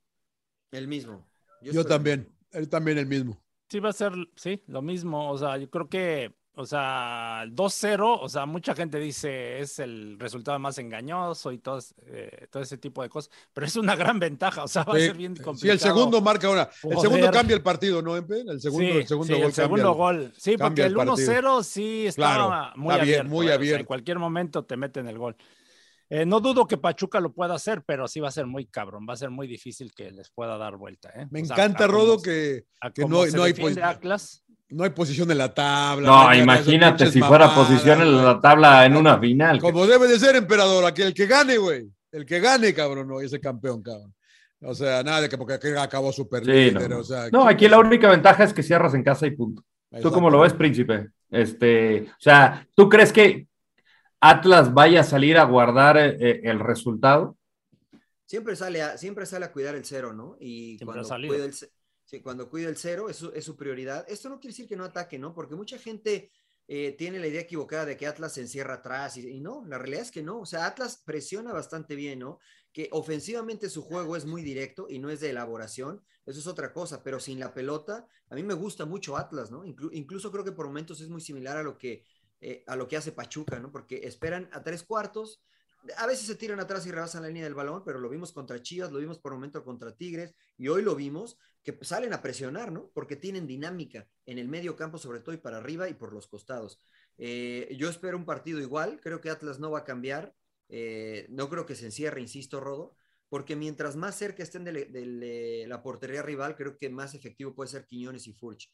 [0.72, 1.26] El mismo.
[1.62, 3.40] Yo también, él también el mismo.
[3.68, 5.30] Sí, va a ser, sí, lo mismo.
[5.30, 10.18] O sea, yo creo que, o sea, 2-0, o sea, mucha gente dice es el
[10.18, 14.18] resultado más engañoso y todo, eh, todo ese tipo de cosas, pero es una gran
[14.20, 15.56] ventaja, o sea, va a ser bien complicado.
[15.58, 16.70] Sí, el segundo marca ahora.
[16.84, 18.40] El segundo cambia el partido, ¿no, Empe?
[18.40, 19.48] El segundo, sí, el segundo sí, gol.
[19.48, 20.32] El segundo gol.
[20.36, 23.28] Sí, porque el 1-0 sí estaba Claro, muy está bien, abierto.
[23.28, 23.80] muy eh, o sea, abierto.
[23.80, 25.36] en cualquier momento te meten el gol.
[26.08, 29.06] Eh, no dudo que Pachuca lo pueda hacer, pero sí va a ser muy cabrón,
[29.08, 31.10] va a ser muy difícil que les pueda dar vuelta.
[31.16, 31.26] ¿eh?
[31.30, 34.44] Me O sea, encanta, como Rodo, que, a que como no, hay Atlas.
[34.68, 36.06] no hay posición en la tabla.
[36.08, 39.58] No, imagínate si fuera mamadas, posición en la tabla en una final.
[39.60, 41.90] Como debe de ser, emperador, aquí el que gane, güey.
[42.12, 44.14] El que gane, cabrón, no, ese campeón, cabrón.
[44.62, 46.98] O sea, nada de que porque aquí acabó super Sí, líder, no.
[47.00, 49.62] o sea, No, aquí la única ventaja es que cierras en casa y punto.
[50.00, 51.08] ¿Tú cómo lo ves, príncipe?
[51.30, 53.48] Este, o sea, ¿tú crees que
[54.20, 57.36] Atlas vaya a salir a guardar eh, el resultado?
[58.24, 60.36] Siempre sale, a, siempre sale a cuidar el cero, ¿no?
[60.40, 61.70] Y Siempre cuando cuida, el, ce-
[62.04, 64.04] sí, cuando cuida el cero es su, es su prioridad.
[64.08, 65.32] Esto no quiere decir que no ataque, ¿no?
[65.32, 66.32] Porque mucha gente
[66.66, 69.78] eh, tiene la idea equivocada de que Atlas se encierra atrás y, y no, la
[69.78, 70.40] realidad es que no.
[70.40, 72.40] O sea, Atlas presiona bastante bien, ¿no?
[72.72, 76.02] Que ofensivamente su juego es muy directo y no es de elaboración.
[76.26, 79.64] Eso es otra cosa, pero sin la pelota, a mí me gusta mucho Atlas, ¿no?
[79.64, 82.04] Inclu- incluso creo que por momentos es muy similar a lo que,
[82.40, 83.72] eh, a lo que hace Pachuca, ¿no?
[83.72, 85.42] Porque esperan a tres cuartos,
[85.96, 88.60] a veces se tiran atrás y rebasan la línea del balón, pero lo vimos contra
[88.60, 92.72] Chivas, lo vimos por momento contra Tigres y hoy lo vimos que salen a presionar,
[92.72, 92.90] ¿no?
[92.94, 96.28] Porque tienen dinámica en el medio campo, sobre todo y para arriba y por los
[96.28, 96.80] costados.
[97.18, 100.34] Eh, yo espero un partido igual, creo que Atlas no va a cambiar,
[100.68, 102.96] eh, no creo que se encierre, insisto, Rodo,
[103.28, 107.86] porque mientras más cerca estén de, la portería rival, creo que más efectivo puede ser
[107.86, 108.70] Quiñones y Furch.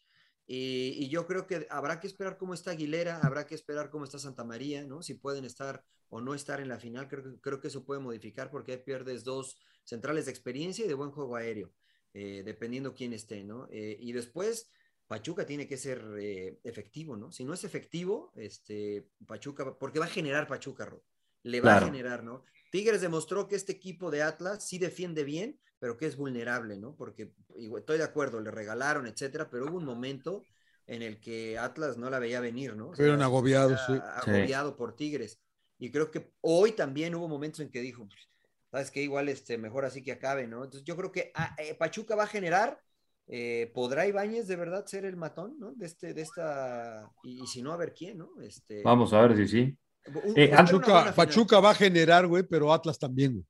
[0.47, 4.05] Y, y yo creo que habrá que esperar cómo está Aguilera, habrá que esperar cómo
[4.05, 5.03] está Santa María, ¿no?
[5.03, 8.01] Si pueden estar o no estar en la final, creo, que- creo que eso puede
[8.01, 11.73] modificar porque ahí pierdes dos centrales de experiencia y de buen juego aéreo,
[12.13, 13.67] eh, dependiendo quién esté, ¿no?
[13.71, 14.71] Eh, y después,
[15.07, 17.31] Pachuca tiene que ser eh, efectivo, ¿no?
[17.33, 21.03] Si no es efectivo, este, Pachuca, porque va a generar Pachuca, Rod.
[21.45, 21.87] Le va Claro.
[21.87, 22.45] a generar, ¿no?
[22.71, 26.95] Tigres demostró que este equipo de Atlas sí defiende bien, pero que es vulnerable, ¿no?
[26.95, 30.45] Porque igual, estoy de acuerdo, le regalaron, etcétera, pero hubo un momento
[30.87, 32.91] en el que Atlas no la veía venir, ¿no?
[32.91, 33.95] O sea, Fueron agobiados, sí.
[34.15, 35.41] Agobiado por Tigres.
[35.81, 38.29] Y creo que hoy también hubo momentos en que dijo, pues,
[38.71, 40.63] sabes que igual este, mejor así que acabe, ¿no?
[40.63, 42.79] Entonces yo creo que ah, eh, Pachuca va a generar,
[43.27, 45.73] eh, ¿podrá Ibáñez de verdad ser el matón, ¿no?
[45.75, 48.41] De, este, de esta, y, y si no, a ver quién, ¿no?
[48.41, 49.79] Este, Vamos a ver si sí.
[50.37, 51.13] eh, Pachuca.
[51.13, 53.47] Pachuca va a generar, güey, pero Atlas también, güey.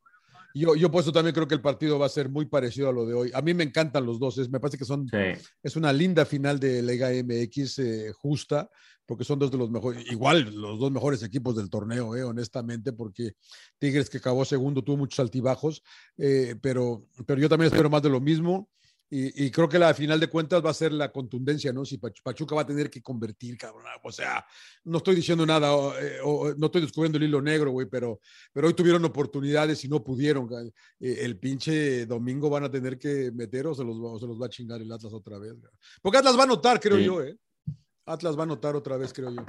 [0.54, 2.92] Yo, yo por eso también creo que el partido va a ser muy parecido a
[2.92, 3.30] lo de hoy.
[3.34, 5.42] A mí me encantan los dos, es- me parece que son, Sí.
[5.62, 8.68] es una linda final de Liga MX eh, justa,
[9.06, 12.92] porque son dos de los mejores, igual los dos mejores equipos del torneo, eh, honestamente,
[12.92, 13.32] porque
[13.78, 15.82] Tigres que acabó segundo tuvo muchos altibajos,
[16.18, 18.68] eh, pero, pero yo también espero más de lo mismo.
[19.14, 21.84] Y, y creo que la final de cuentas va a ser la contundencia, ¿no?
[21.84, 23.84] Si Pach- Pachuca va a tener que convertir, cabrón.
[24.02, 24.42] O sea,
[24.84, 28.20] no estoy diciendo nada, o, eh, o- no estoy descubriendo el hilo negro, güey, pero,
[28.54, 30.46] pero hoy tuvieron oportunidades y no pudieron.
[30.46, 30.68] güey.
[30.98, 34.26] Eh, el pinche domingo van a tener que meter o se los, va- o se
[34.26, 35.60] los va a chingar el Atlas otra vez.
[35.60, 35.70] güey.
[36.00, 37.04] Porque Atlas va a anotar, creo Sí.
[37.04, 37.36] yo, ¿eh?
[38.06, 39.44] Atlas va a anotar otra vez, creo yo.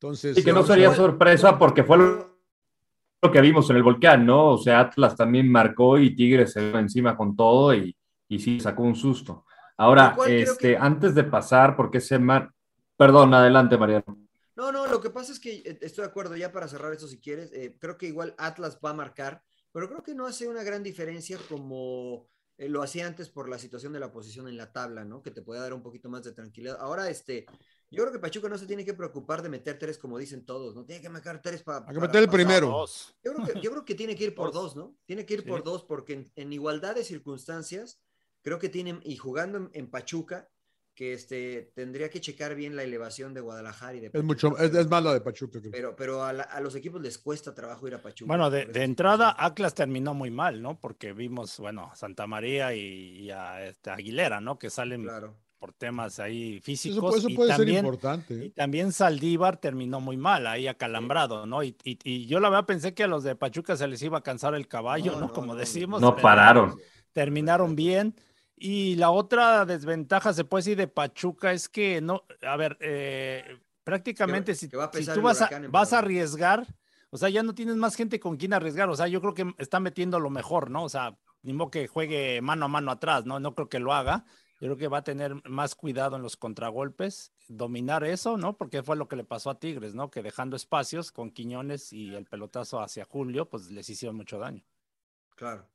[0.00, 0.36] Entonces.
[0.36, 4.54] Y que no sería sorpresa porque fue lo, que vimos en el volcán, ¿no?
[4.54, 7.94] O sea, Atlas también marcó y Tigres se vino encima con todo y,
[8.30, 9.44] y sí sacó un susto.
[9.76, 12.50] Ahora, este, que- antes de pasar, porque se mar...
[12.96, 14.26] Perdón, adelante, Mariano.
[14.56, 17.08] No, no, lo que pasa es que eh, estoy de acuerdo, ya para cerrar esto
[17.08, 20.48] si quieres, eh, creo que igual Atlas va a marcar, pero creo que no hace
[20.48, 24.58] una gran diferencia como eh, lo hacía antes por la situación de la posición en
[24.58, 25.22] la tabla, ¿no?
[25.22, 26.76] Que te puede dar un poquito más de tranquilidad.
[26.78, 27.46] Ahora, este,
[27.90, 30.74] yo creo que Pachuca no se tiene que preocupar de meter tres como dicen todos,
[30.76, 30.84] ¿no?
[30.84, 31.86] Tiene que marcar tres para...
[31.88, 32.66] Hay que meter el primero.
[32.68, 33.16] Dos.
[33.24, 34.74] Yo creo, que, yo creo que tiene que ir por Dos.
[34.74, 34.94] dos, ¿no?
[35.06, 35.48] Tiene que ir Sí.
[35.48, 37.98] por dos porque en, en igualdad de circunstancias,
[38.42, 40.48] creo que tienen, y jugando en, en Pachuca,
[40.94, 44.58] que este, tendría que checar bien la elevación de Guadalajara y de Es Pachuca, mucho,
[44.58, 45.72] es, es más la de Pachuca, creo.
[45.72, 48.26] pero, pero a, la- a los equipos les cuesta trabajo ir a Pachuca.
[48.28, 49.34] Bueno, de, entrada.
[49.38, 50.78] Atlas terminó muy mal, ¿no?
[50.78, 52.80] Porque vimos, bueno, Santa María y,
[53.20, 54.58] y a este, Aguilera, ¿no?
[54.58, 55.36] Que salen Claro.
[55.58, 57.16] por temas ahí Eso, físicos.
[57.16, 58.34] eso y puede ser también, importante.
[58.34, 58.52] Y ¿eh?
[58.54, 61.62] también Saldívar terminó muy mal, ahí acalambrado, ¿no?
[61.62, 64.18] Y, y- y yo la verdad pensé que a los de Pachuca se les iba
[64.18, 65.32] a cansar el caballo, ¿no?
[65.32, 66.02] Como decimos.
[66.02, 66.76] No pararon.
[67.12, 68.14] Terminaron bien.
[68.62, 73.58] Y la otra desventaja, se puede decir, de Pachuca es que no, a ver, eh,
[73.84, 76.66] prácticamente si, que va a si pesar tú vas a, vas a arriesgar,
[77.08, 79.54] o sea, ya no tienes más gente con quien arriesgar, o sea, yo creo que
[79.56, 80.84] está metiendo lo mejor, ¿no?
[80.84, 83.40] O sea, ni modo que juegue mano a mano atrás, ¿no?
[83.40, 84.26] No creo que lo haga.
[84.60, 88.58] Yo creo que va a tener más cuidado en los contragolpes, dominar eso, ¿no?
[88.58, 90.10] Porque fue lo que le pasó a Tigres, ¿no?
[90.10, 94.62] Que dejando espacios con Quiñones y el pelotazo hacia Julio, pues les hicieron mucho daño.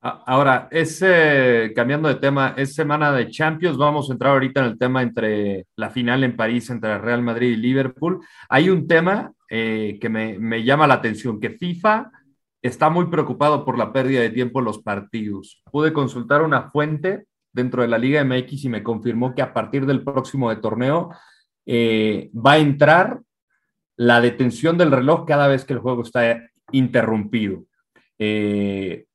[0.01, 0.69] Ahora,
[1.75, 3.77] cambiando de tema, es semana de Champions.
[3.77, 7.51] Vamos a entrar ahorita en el tema entre la final en París entre Real Madrid
[7.51, 8.19] y Liverpool.
[8.49, 12.11] Hay un tema eh, que me, llama la atención, que FIFA
[12.61, 15.63] está muy preocupado por la pérdida de tiempo en los partidos.
[15.71, 19.85] Pude consultar una fuente dentro de la Liga MX y me confirmó que a partir
[19.85, 21.09] del próximo torneo
[21.65, 23.21] eh, va a entrar
[23.97, 27.63] la detención del reloj cada vez que el juego está interrumpido.
[28.19, 29.05] Eh,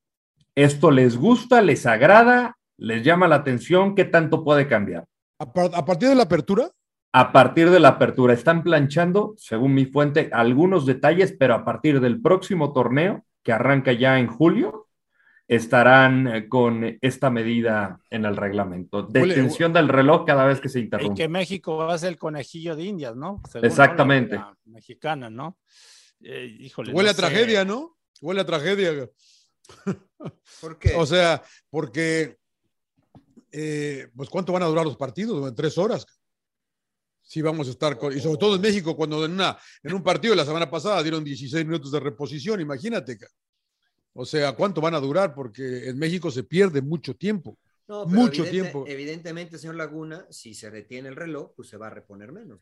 [0.55, 3.95] ¿Esto les gusta, les agrada, les llama la atención?
[3.95, 5.05] ¿Qué tanto puede cambiar?
[5.39, 6.69] ¿A, partir de la apertura?
[7.13, 8.33] A partir de la apertura.
[8.33, 13.93] Están planchando, según mi fuente, algunos detalles, pero a partir del próximo torneo, que arranca
[13.93, 14.87] ya en julio,
[15.47, 19.03] estarán eh, con esta medida en el reglamento.
[19.03, 21.13] Detención del reloj cada vez que se interrumpe.
[21.13, 23.41] Y que México va a ser el conejillo de Indias, ¿no?
[23.61, 24.39] Exactamente.
[24.65, 25.57] mexicana, ¿no?
[26.21, 27.97] Eh, híjole, Huele a tragedia, ¿no?
[28.21, 29.09] Huele a tragedia.
[30.59, 30.93] ¿Por qué?
[30.95, 32.37] o sea, porque,
[33.51, 35.53] eh, pues, ¿cuánto van a durar los partidos?
[35.55, 36.05] Tres horas.
[37.21, 40.03] Sí, vamos a estar con, y sobre todo en México, cuando en, una, en un
[40.03, 43.17] partido la semana pasada dieron 16 minutos de reposición, imagínate.
[44.13, 45.33] O sea, ¿cuánto van a durar?
[45.33, 47.57] Porque en México se pierde mucho tiempo.
[48.07, 48.83] mucho tiempo.
[48.87, 52.59] Evidentemente, señor Laguna, si se detiene el reloj, pues se va a reponer menos.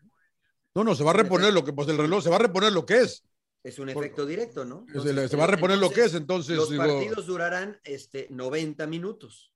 [0.76, 2.72] No, no, se va a reponer lo que, pues el reloj se va a reponer
[2.72, 3.24] lo que es.
[3.62, 4.86] Es un efecto directo, ¿no?
[5.04, 6.56] se, va a reponer lo que es, entonces.
[6.56, 9.54] Los partidos durarán este, 90 minutos.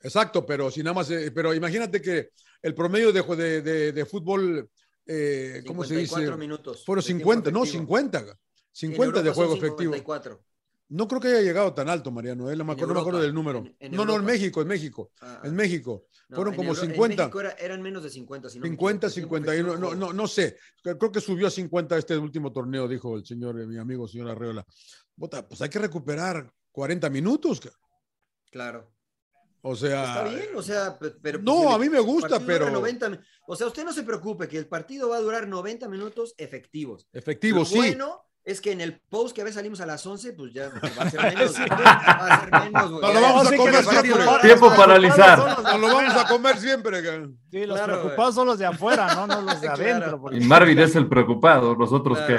[0.00, 2.30] Exacto, pero si nada más, eh, pero imagínate que
[2.62, 4.68] el promedio de, de, de, fútbol,
[5.06, 6.30] eh, ¿cómo se dice?
[6.36, 6.84] minutos.
[6.84, 8.38] Fueron 50, no, 50.
[8.72, 9.94] 50 de juego efectivo.
[10.88, 12.48] No creo que haya llegado tan alto, Mariano.
[12.50, 12.56] ¿eh?
[12.56, 13.64] No, me acuerdo, del número.
[13.90, 15.10] no, no, en México, en México.
[15.20, 16.06] Ah, en México.
[16.30, 17.24] Fueron como 50.
[17.24, 18.50] En México eran menos de 50.
[18.50, 19.76] 50, 51.
[19.76, 20.56] No, no, no sé.
[20.82, 24.64] Creo que subió a 50 este último torneo, dijo el señor, mi amigo, señor Arreola.
[25.16, 27.60] pues hay que recuperar 40 minutos.
[28.50, 28.92] Claro.
[29.62, 30.04] O sea.
[30.04, 31.40] Está bien, o sea, pero.
[31.40, 32.80] No, pues, a mí me gusta, pero.
[33.48, 37.08] o sea, usted no se preocupe que el partido va a durar 90 minutos efectivos.
[37.12, 37.76] Efectivos, sí.
[37.76, 40.68] Bueno es que en el post que a veces salimos a las 11, pues ya
[40.98, 41.58] va a ser menos.
[41.58, 44.24] va a ser menos, Nos lo vamos a comer siempre.
[44.40, 45.38] Tiempo paralizar.
[45.38, 47.02] Nos lo vamos a comer siempre.
[47.50, 50.22] Sí, los preocupados son los de afuera, no, no los de adentro.
[50.30, 52.36] Y Marvin es el preocupado, nosotros qué.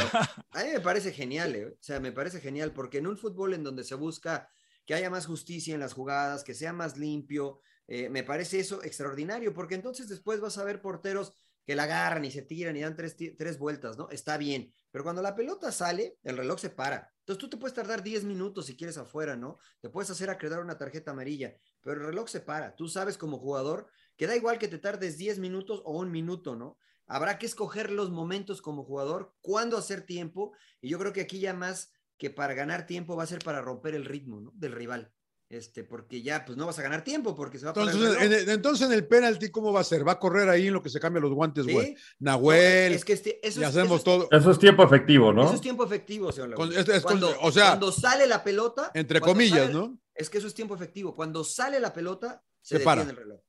[0.52, 1.68] A mí me parece genial, eh.
[1.74, 4.48] o sea, me parece genial, porque en un fútbol en donde se busca
[4.86, 8.82] que haya más justicia en las jugadas, que sea más limpio, eh, me parece eso
[8.82, 11.34] extraordinario, porque entonces después vas a ver porteros
[11.66, 14.10] que la agarran y se tiran y dan tres, tres vueltas, ¿no?
[14.10, 17.12] Está bien, pero cuando la pelota sale, el reloj se para.
[17.20, 19.60] Entonces tú te puedes tardar 10 minutos si quieres afuera, ¿no?
[19.82, 22.76] Te puedes hacer acreditar una tarjeta amarilla, pero el reloj se para.
[22.76, 26.56] Tú sabes como jugador que da igual que te tardes 10 minutos o un minuto,
[26.56, 26.78] ¿no?
[27.06, 31.40] Habrá que escoger los momentos como jugador, cuándo hacer tiempo, y yo creo que aquí
[31.40, 34.52] ya más que para ganar tiempo va a ser para romper el ritmo ¿no?
[34.56, 35.14] del rival
[35.50, 38.34] este, porque ya pues no vas a ganar tiempo porque se va a entonces, en
[38.34, 40.84] el, entonces en el penalti cómo va a ser va a correr ahí en lo
[40.84, 44.28] que se cambian los guantes güey Nahuel es que este, eso, hacemos todo.
[44.30, 48.28] Eso es tiempo efectivo no eso es tiempo efectivo señor cuando, o sea cuando sale
[48.28, 51.16] la pelota entre comillas no es que eso es tiempo efectivo.
[51.16, 53.04] Cuando sale la pelota se, para.
[53.04, 53.40] el reloj.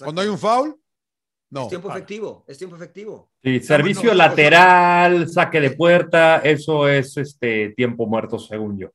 [0.00, 0.76] Cuando hay un foul
[1.48, 1.62] no.
[1.62, 3.30] Es tiempo efectivo, es tiempo efectivo.
[3.40, 8.90] Sí, servicio lateral, saque de puerta, eso es este tiempo muerto según yo.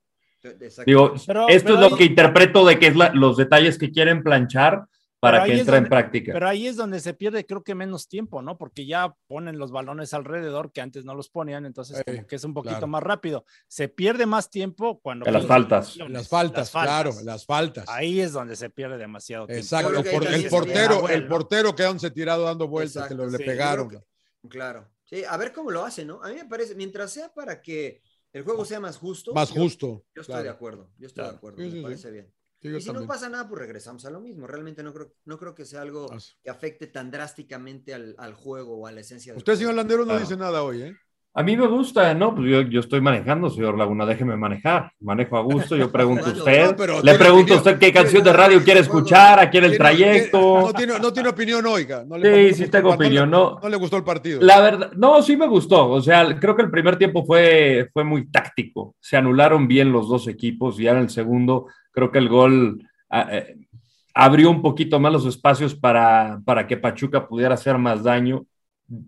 [0.86, 4.86] Digo, esto es lo que interpreto de que es los detalles que quieren planchar
[5.22, 6.34] para que entre en práctica.
[6.34, 8.58] Pero ahí es donde se pierde, creo que menos tiempo, ¿no?
[8.58, 12.44] Porque ya ponen los balones alrededor que antes no los ponían, entonces como que es
[12.44, 13.46] un poquito más rápido.
[13.68, 15.30] Se pierde más tiempo cuando.
[15.30, 15.98] las faltas.
[16.10, 17.86] Las faltas, claro, las faltas.
[17.88, 19.62] Ahí es donde se pierde demasiado tiempo.
[19.62, 23.90] Exacto, el portero, el portero que se tirado dando vueltas, que lo, le pegaron.
[24.50, 24.88] claro.
[25.04, 26.24] Sí, a ver cómo lo hace, ¿no?
[26.24, 28.02] A mí me parece, mientras sea para que
[28.34, 29.34] el juego sea más justo.
[29.34, 30.06] Más justo.
[30.16, 32.34] Yo estoy de acuerdo, yo estoy de acuerdo, me parece bien.
[32.62, 34.48] y si no pasa nada, pues regresamos a lo mismo.
[34.48, 36.08] Realmente no creo, no creo que sea algo
[36.44, 39.36] que afecte tan drásticamente al, al juego o a la esencia.
[39.36, 40.96] Usted, señor Landero, no dice nada hoy, ¿eh?
[41.34, 42.36] A mí me gusta, ¿no?
[42.36, 44.92] Pues yo, yo, estoy manejando, señor Laguna, déjeme manejar.
[45.00, 46.76] Manejo a gusto, yo pregunto a usted.
[47.04, 50.62] le pregunto a usted qué canción de radio quiere escuchar, aquí en el trayecto.
[50.68, 52.04] No tiene, no tiene opinión, oiga.
[52.06, 53.60] No le, sí, sí tengo opinión, no.
[53.64, 54.42] No le gustó el partido.
[54.42, 55.90] La verdad, no, sí me gustó.
[55.90, 58.96] O sea, creo que el primer tiempo fue, fue muy táctico.
[59.00, 62.86] Se anularon bien los dos equipos y ahora en el segundo creo que el gol
[63.10, 63.56] ah, eh,
[64.14, 68.46] abrió un poquito más los espacios para, para que Pachuca pudiera hacer más daño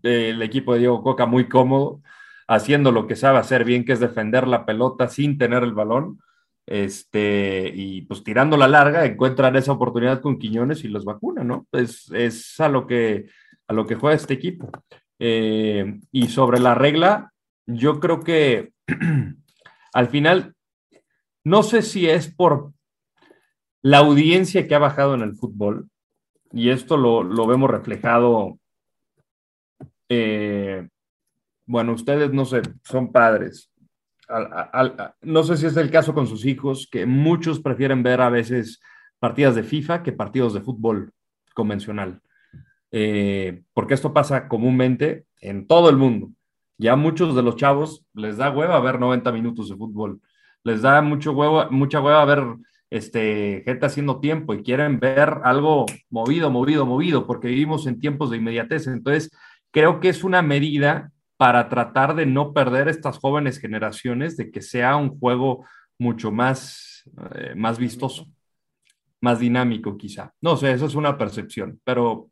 [0.03, 2.01] el equipo de Diego Coca muy cómodo,
[2.47, 6.19] haciendo lo que sabe hacer bien, que es defender la pelota sin tener el balón.
[6.65, 11.67] Este, y pues tirando la larga, encuentran esa oportunidad con Quiñones y los vacunan, ¿no?
[11.73, 13.29] Es, es a, lo que,
[13.67, 14.69] a lo que juega este equipo.
[15.19, 17.33] Eh, y sobre la regla,
[17.65, 18.71] yo creo que
[19.93, 20.55] al final,
[21.43, 22.73] no sé si es por
[23.81, 25.89] la audiencia que ha bajado en el fútbol,
[26.51, 28.59] y esto lo, lo vemos reflejado,
[30.13, 30.89] eh,
[31.65, 33.71] bueno, ustedes no sé, son padres.
[35.21, 38.81] No sé si es el caso con sus hijos, que muchos prefieren ver a veces
[39.19, 41.13] partidas de FIFA que partidos de fútbol
[41.53, 42.21] convencional.
[42.91, 46.29] Eh, porque esto pasa comúnmente en todo el mundo.
[46.77, 50.21] Ya muchos de los chavos les da hueva ver 90 minutos de fútbol.
[50.63, 52.43] Les da mucho huevo, mucha hueva ver
[52.89, 58.29] este, gente haciendo tiempo y quieren ver algo movido, movido, movido, porque vivimos en tiempos
[58.29, 58.87] de inmediatez.
[58.87, 59.31] Entonces,
[59.73, 64.61] creo que es una medida para tratar de no perder estas jóvenes generaciones, de que
[64.61, 65.65] sea un juego
[65.97, 67.03] mucho más,
[67.35, 68.27] eh, más vistoso,
[69.19, 70.31] más dinámico quizá.
[70.39, 72.29] No sé, esa es una percepción, pero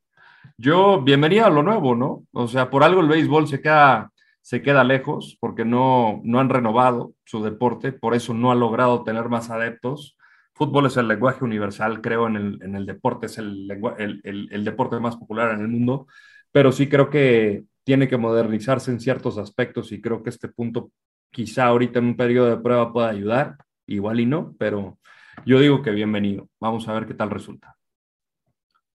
[0.57, 2.23] yo, bienvenida a lo nuevo, ¿no?
[2.31, 6.49] O sea, por algo el béisbol se queda, se queda lejos, porque no, no han
[6.49, 10.15] renovado su deporte, por eso no ha logrado tener más adeptos
[10.61, 14.63] fútbol es el lenguaje universal, creo, en el, en el deporte, es el, el, el,
[14.63, 16.05] deporte más popular en el mundo,
[16.51, 20.91] pero sí creo que tiene que modernizarse en ciertos aspectos y creo que este punto
[21.31, 24.99] quizá ahorita en un periodo de prueba pueda ayudar, igual y no, pero
[25.45, 26.49] yo digo que bienvenido.
[26.59, 27.75] Vamos a ver qué tal resulta.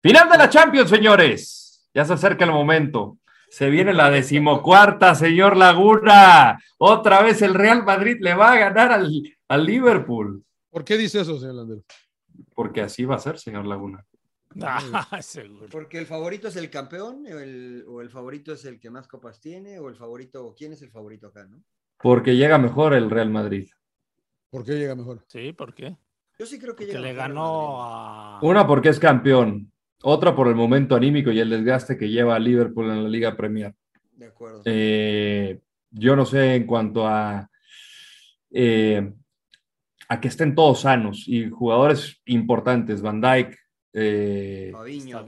[0.02, 1.90] Final de la Champions, señores.
[1.94, 3.18] Ya se acerca el momento.
[3.50, 6.60] Se viene la decimocuarta, señor Laguna.
[6.78, 9.10] Otra vez el Real Madrid le va a ganar al,
[9.48, 10.44] al Liverpool.
[10.70, 11.84] ¿Por qué dice eso, señor Landero?
[12.54, 14.06] Porque así va a ser, señor Laguna.
[14.62, 15.68] Ah, seguro.
[15.70, 19.08] Porque el favorito es el campeón, o el, o el, favorito es el que más
[19.08, 21.62] copas tiene, o el favorito, ¿quién es el favorito acá, no?
[21.98, 23.70] Porque llega mejor el Real Madrid.
[24.50, 25.24] ¿Por qué llega mejor?
[25.28, 25.98] Sí, ¿por qué?
[26.38, 28.40] Yo sí creo que llega le ganó a.
[28.42, 29.72] Una porque es campeón,
[30.04, 33.36] otra por el momento anímico y el desgaste que lleva a Liverpool en la Liga
[33.36, 33.74] Premier.
[34.12, 34.62] De acuerdo.
[34.66, 37.50] Eh, yo no sé en cuanto a.
[38.52, 39.14] Eh,
[40.08, 43.58] a que estén todos sanos y jugadores importantes, Van Dijk,
[43.98, 45.26] eh, Fabiño,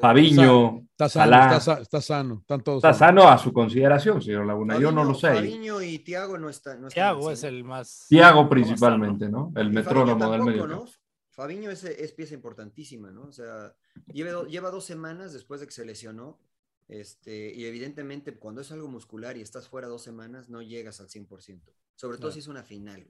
[0.00, 4.74] Fabiño, está sano, está, está, sano, están todos está sano a su consideración, señor Laguna.
[4.74, 5.28] Fabiño, Yo no lo sé.
[5.34, 6.82] Fabiño y Tiago no están.
[6.82, 8.06] No están Thiago al es el más.
[8.08, 9.50] Tiago más principalmente, sano.
[9.54, 9.60] ¿no?
[9.60, 10.66] El Y metrónomo Fabiño del medio.
[10.66, 10.84] ¿no?
[11.30, 13.22] Fabiño es, es pieza importantísima, ¿no?
[13.22, 13.74] O sea,
[14.12, 16.38] lleva, do- lleva dos semanas después de que se lesionó.
[16.88, 21.08] Este, y evidentemente, cuando es algo muscular y estás fuera dos semanas, no llegas al
[21.08, 21.60] 100%.
[21.94, 22.32] Sobre todo Claro.
[22.32, 23.06] si es una final.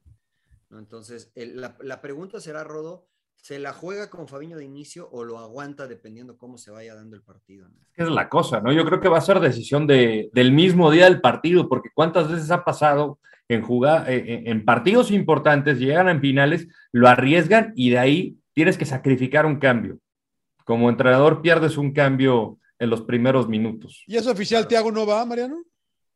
[0.69, 0.79] ¿no?
[0.79, 3.09] Entonces, el- la, la pregunta será, Rodo,
[3.43, 7.17] ¿se la juega con Fabiño de inicio o lo aguanta dependiendo cómo se vaya dando
[7.17, 7.69] el partido?
[7.69, 7.77] ¿no?
[7.97, 8.73] Es la cosa, ¿no?
[8.73, 12.31] Yo creo que va a ser decisión de, del mismo día del partido, porque cuántas
[12.31, 17.91] veces ha pasado en, jugar, en, en partidos importantes, llegan en finales, lo arriesgan y
[17.91, 19.99] de ahí tienes que sacrificar un cambio.
[20.65, 24.05] Como entrenador pierdes un cambio en los primeros minutos.
[24.07, 25.65] ¿Y es oficial Tiago no va, Mariano?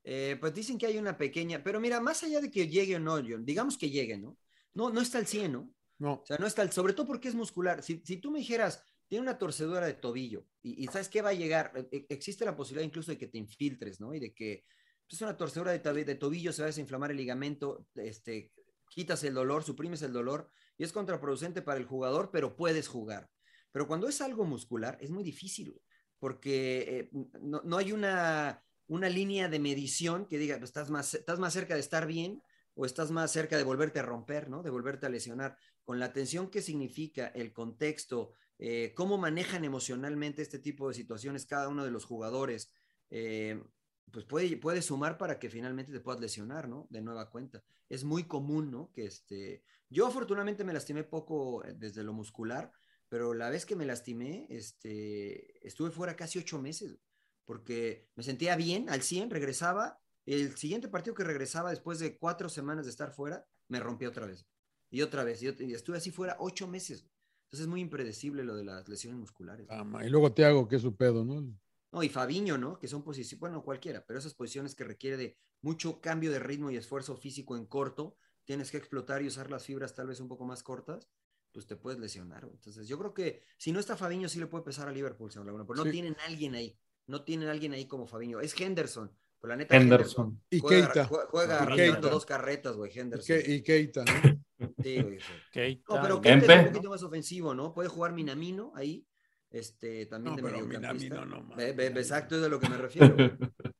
[0.02, 3.00] Eh, pues dicen que hay una pequeña, pero mira, más allá de que llegue o
[3.00, 4.36] no, John, digamos que llegue, ¿no?
[4.74, 5.70] No, no está al 100, ¿no?
[5.98, 6.14] No.
[6.14, 7.82] O sea, no está, sobre todo porque es muscular.
[7.82, 11.30] Si, si tú me dijeras, tiene una torcedura de tobillo y, y sabes qué va
[11.30, 14.14] a llegar, E- e- existe la posibilidad incluso de que te infiltres, ¿no?
[14.14, 14.64] Y de que
[15.06, 18.52] pues, es una torcedura de, de tobillo, se va a desinflamar el ligamento, este,
[18.88, 23.30] quitas el dolor, suprimes el dolor y es contraproducente para el jugador, pero puedes jugar.
[23.70, 25.80] Pero cuando es algo muscular, es muy difícil,
[26.18, 31.14] porque eh, no, no hay una, una línea de medición que diga, pues, estás más,
[31.14, 32.42] estás más cerca de estar bien
[32.74, 34.62] o estás más cerca de volverte a romper, ¿no?
[34.62, 35.56] De volverte a lesionar.
[35.84, 41.46] Con la tensión que significa el contexto, eh, cómo manejan emocionalmente este tipo de situaciones
[41.46, 42.72] cada uno de los jugadores,
[43.10, 43.62] eh,
[44.10, 46.86] pues puede, puede sumar para que finalmente te puedas lesionar, ¿no?
[46.90, 47.62] De nueva cuenta.
[47.88, 48.90] Es muy común, ¿no?
[48.92, 52.70] Que este, yo afortunadamente me lastimé poco eh, desde lo muscular,
[53.08, 56.98] pero la vez que me lastimé, este, estuve fuera casi ocho meses,
[57.44, 62.48] porque me sentía bien, al 100, regresaba, el siguiente partido que regresaba después de cuatro
[62.48, 64.46] semanas de estar fuera, me rompí otra vez.
[64.94, 67.04] Y otra vez, y, ot- y estuve así fuera ocho meses.
[67.46, 69.66] Entonces es muy impredecible lo de las lesiones musculares.
[69.68, 71.44] Ah, y luego Tiago, que es su pedo, ¿no?
[71.90, 72.78] No, y Fabiño, ¿no?
[72.78, 76.70] Que son posiciones, bueno, cualquiera, pero esas posiciones que requiere de mucho cambio de ritmo
[76.70, 80.28] y esfuerzo físico en corto, tienes que explotar y usar las fibras tal vez un
[80.28, 81.08] poco más cortas,
[81.50, 82.44] pues te puedes lesionar.
[82.44, 85.46] Entonces, yo creo que si no está Fabiño, sí le puede pesar a Liverpool, señor
[85.46, 85.90] Laguna, pero no Sí.
[85.90, 86.78] tienen alguien ahí,
[87.08, 88.38] no tienen alguien ahí como Fabiño.
[88.40, 90.40] Es Henderson, pero la neta, Henderson.
[90.50, 91.08] Y juega, Keita.
[91.08, 92.00] jue- juega Y Keita.
[92.00, 93.36] dos carretas, güey, Y, Henderson.
[93.36, 94.43] Ke- y Keita, ¿no?
[94.84, 96.58] Sí, No, pero Keita es Kempe.
[96.60, 97.72] un poquito más ofensivo, ¿no?
[97.72, 99.06] Puede jugar Minamino ahí,
[99.50, 100.66] este, también No, de pero.
[100.66, 101.60] Minamino no, man.
[101.60, 103.14] Exacto, es de lo que me refiero.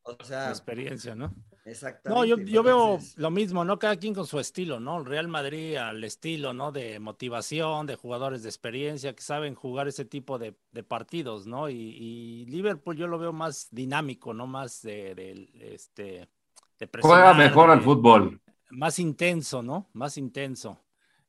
[0.03, 1.35] O la sea, experiencia, ¿no?
[1.65, 2.09] exactamente.
[2.21, 3.79] No, yo, yo veo lo mismo, ¿no?
[3.79, 4.99] Cada quien con su estilo, ¿no?
[4.99, 6.73] El Real Madrid al estilo, ¿no?
[6.73, 11.69] De motivación, de jugadores de experiencia que saben jugar ese tipo de, de partidos, ¿no?
[11.71, 14.47] Y, y Liverpool yo lo veo más dinámico, ¿no?
[14.47, 16.29] Más de, de, este,
[16.79, 18.41] de Juega mejor al fútbol.
[18.71, 19.89] Más intenso, ¿no?
[19.93, 20.84] Más intenso.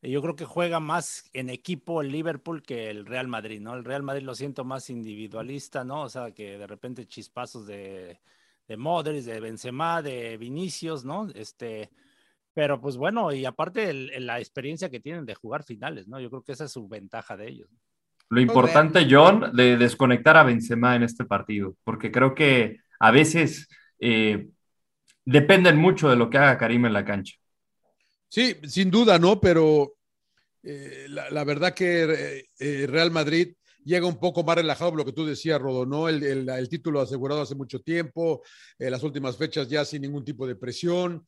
[0.09, 3.73] Yo creo que juega más en equipo el Liverpool que el Real Madrid, ¿no?
[3.73, 6.03] El Real Madrid lo siento más individualista, ¿no?
[6.03, 8.19] O sea, que de repente chispazos de,
[8.67, 11.27] de Modric, de Benzema, de Vinicius, ¿no?
[11.33, 11.89] Este,
[12.53, 16.19] pero pues bueno, y aparte la experiencia que tienen de jugar finales, ¿no?
[16.19, 17.69] Yo creo que esa es su ventaja de ellos.
[18.29, 23.67] Lo importante, John, de desconectar a Benzema en este partido, porque creo que a veces
[23.99, 24.47] eh,
[25.23, 27.35] dependen mucho de lo que haga Karim en la cancha.
[28.29, 29.39] Sí, sin duda, ¿no?
[29.39, 29.93] Pero
[30.65, 35.25] eh, la, verdad que eh, Real Madrid llega un poco más relajado lo que tú
[35.25, 38.41] decías, Rodonó, el, el, título asegurado hace mucho tiempo,
[38.79, 41.25] las últimas fechas ya sin ningún tipo de presión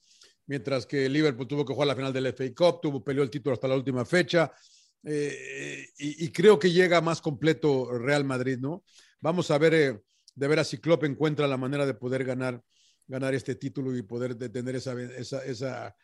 [0.47, 3.53] mientras que Liverpool tuvo que jugar la final del FA Cup, tuvo peleó el título
[3.53, 4.51] hasta la última fecha.
[5.03, 8.83] Eh, y, creo que llega más completo Real Madrid, ¿no?
[9.21, 10.01] Vamos a ver eh,
[10.35, 12.61] de ver si Klopp encuentra la manera de poder ganar,
[13.07, 15.95] ganar este título y poder tener esa, esa,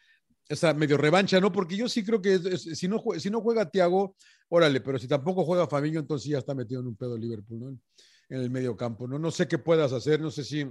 [0.48, 1.52] esa, medio revancha, ¿no?
[1.52, 4.16] Porque yo sí creo que si, no, si no juega Thiago,
[4.50, 7.70] órale, pero si tampoco juega Fabinho, entonces ya está metido en un pedo Liverpool, ¿no?
[8.30, 9.20] En el medio campo, ¿no?
[9.20, 10.68] No sé qué puedas hacer, no sé si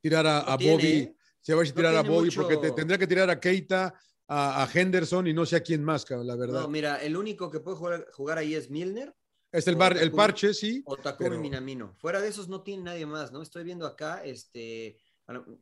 [0.00, 0.86] tirar a, Bobby.
[0.86, 1.16] ¿eh?
[1.40, 3.94] se va a tirar a Bobby porque tendría que tirar a Keita,
[4.28, 6.62] a, Henderson y no sé a quién más, la verdad.
[6.62, 7.76] No, mira, el único que puede
[8.12, 9.14] jugar, ahí es Milner.
[9.52, 10.82] Es el, bar, el parche, sí.
[10.84, 11.94] O Takumi Minamino.
[11.98, 13.42] Fuera de esos no tiene nadie más, ¿no?
[13.42, 14.98] Estoy viendo acá, este...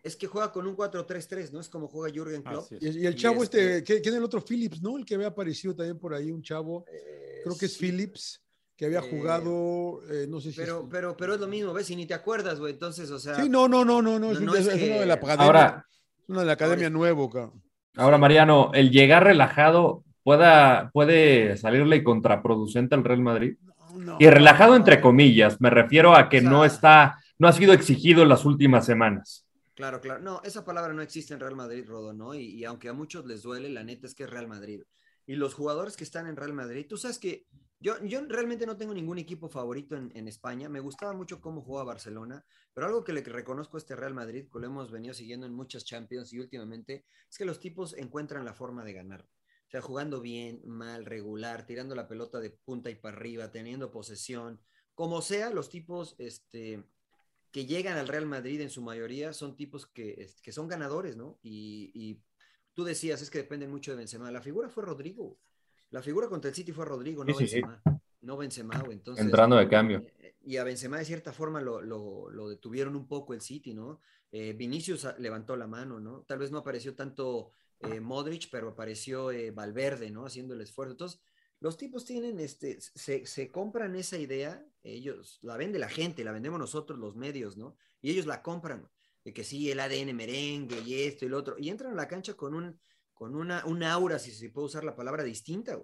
[0.03, 1.61] Es que juega con un 4-3-3, ¿no?
[1.61, 2.71] Es como juega Jürgen Klopp.
[2.81, 4.43] y, el chavo este, este ¿quién es el otro?
[4.43, 4.99] Phillips, ¿no?
[4.99, 6.85] El que había aparecido también por ahí, un chavo.
[7.43, 8.45] creo que es Phillips
[8.77, 10.57] que había eh, jugado, eh, no sé si.
[10.57, 11.89] Pero, pero, pero es lo mismo, ¿ves?
[11.91, 12.73] Y ni te acuerdas, güey.
[12.73, 13.37] Entonces, o sea.
[13.37, 14.33] Sí, no, no, no, no, no.
[14.33, 15.45] es, uno de la academia.
[15.45, 15.87] Ahora,
[16.19, 17.63] es uno de la academia nuevo, cabrón.
[17.97, 23.57] Ahora, Mariano, el llegar relajado pueda, puede salirle contraproducente al Real Madrid.
[24.19, 28.29] y relajado entre comillas, me refiero a que no está, no ha sido exigido en
[28.29, 29.47] las últimas semanas.
[29.75, 30.23] Claro, claro.
[30.23, 32.35] No, esa palabra no existe en Real Madrid, Rodo, ¿no?
[32.35, 34.83] Y, aunque a muchos les duele, la neta es que es Real Madrid.
[35.27, 37.47] Y los jugadores que están en Real Madrid, tú sabes que
[37.81, 37.97] yo,
[38.29, 40.69] realmente no tengo ningún equipo favorito en, España.
[40.69, 44.49] Me gustaba mucho cómo juega Barcelona, pero algo que le reconozco a este Real Madrid,
[44.51, 48.45] que lo hemos venido siguiendo en muchas Champions y últimamente, es que los tipos encuentran
[48.45, 49.23] la forma de ganar.
[49.23, 53.91] O sea, jugando bien, mal, regular, tirando la pelota de punta y para arriba, teniendo
[53.91, 54.63] posesión.
[54.95, 56.85] Como sea, los tipos este,
[57.55, 61.39] que llegan al Real Madrid en su mayoría son tipos que, que son ganadores, ¿no?
[61.41, 62.21] Y, y
[62.73, 64.33] tú decías, es que dependen mucho de Benzema.
[64.33, 65.39] La figura fue Rodrigo.
[65.91, 67.81] La figura contra el City fue Rodrigo, no Benzema.
[68.23, 69.25] No Benzema, entonces.
[69.25, 70.05] Entrando de cambio.
[70.19, 74.01] Eh, y a Benzema, de cierta forma, lo, detuvieron un poco el City, ¿no?
[74.33, 76.23] Eh, Vinicius levantó la mano, ¿no?
[76.23, 80.27] Tal vez no apareció tanto eh, Modric, pero apareció Valverde, ¿no?
[80.27, 80.91] Haciendo el esfuerzo.
[80.91, 81.21] Entonces,
[81.61, 86.61] los tipos tienen, este, se, compran esa idea, ellos la vende la gente, la vendemos
[86.61, 87.77] nosotros, los medios, ¿no?
[88.01, 88.89] Y ellos la compran,
[89.25, 92.07] de que sí, el ADN merengue y esto y lo otro, y entran a la
[92.07, 92.79] cancha con un
[93.15, 95.79] con una, una aura, si se puede usar la palabra, distinta.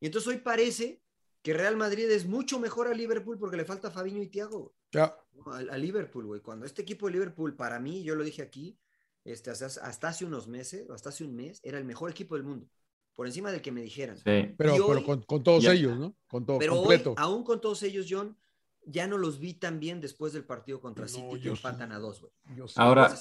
[0.00, 1.02] Y entonces hoy parece
[1.42, 4.74] que Real Madrid es mucho mejor a Liverpool porque le falta Fabiño y Thiago.
[4.90, 5.16] Ya.
[5.46, 6.40] A, Liverpool, güey.
[6.40, 8.78] Cuando este equipo de Liverpool, para mí, yo lo dije aquí,
[9.24, 12.68] este, hasta, hace unos meses, hasta hace un mes, era el mejor equipo del mundo.
[13.14, 14.16] Por encima del que me dijeran.
[14.16, 14.54] Sí.
[14.56, 16.14] Pero, con, todos ellos, ¿no?
[16.26, 18.36] Con todo pero hoy, aún con todos ellos, John,
[18.84, 22.20] ya no los vi tan bien después del partido contra City que empatan a dos,
[22.20, 22.32] güey.
[22.76, 23.14] Ahora,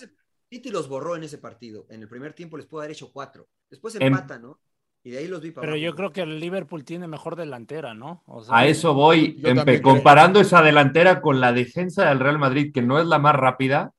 [0.49, 1.85] City los borró en ese partido.
[1.89, 3.47] En el primer tiempo les pudo haber hecho cuatro.
[3.69, 4.59] Después em- empata, ¿no?
[5.03, 7.93] Y de ahí los vi para Pero yo creo que el Liverpool tiene mejor delantera,
[7.93, 8.23] ¿no?
[8.49, 9.41] a eso voy.
[9.81, 13.93] comparando esa delantera con la defensa del Real Madrid, que no es la más rápida,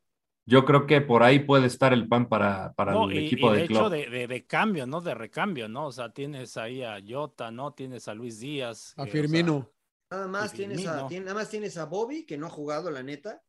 [0.44, 3.64] yo creo que por ahí puede estar el pan para, para el equipo de, de
[3.64, 5.00] hecho de, de, cambio, ¿no?
[5.00, 5.86] De recambio, ¿no?
[5.86, 7.74] O sea, tienes ahí a Jota, ¿no?
[7.74, 8.94] Tienes a Luis Díaz.
[8.96, 9.70] A Firmino.
[10.10, 13.42] nada, más tienes a, nada más tienes a Bobby, que no ha jugado, la neta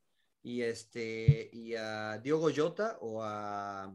[0.43, 3.91] y este y a Diogo Jota o a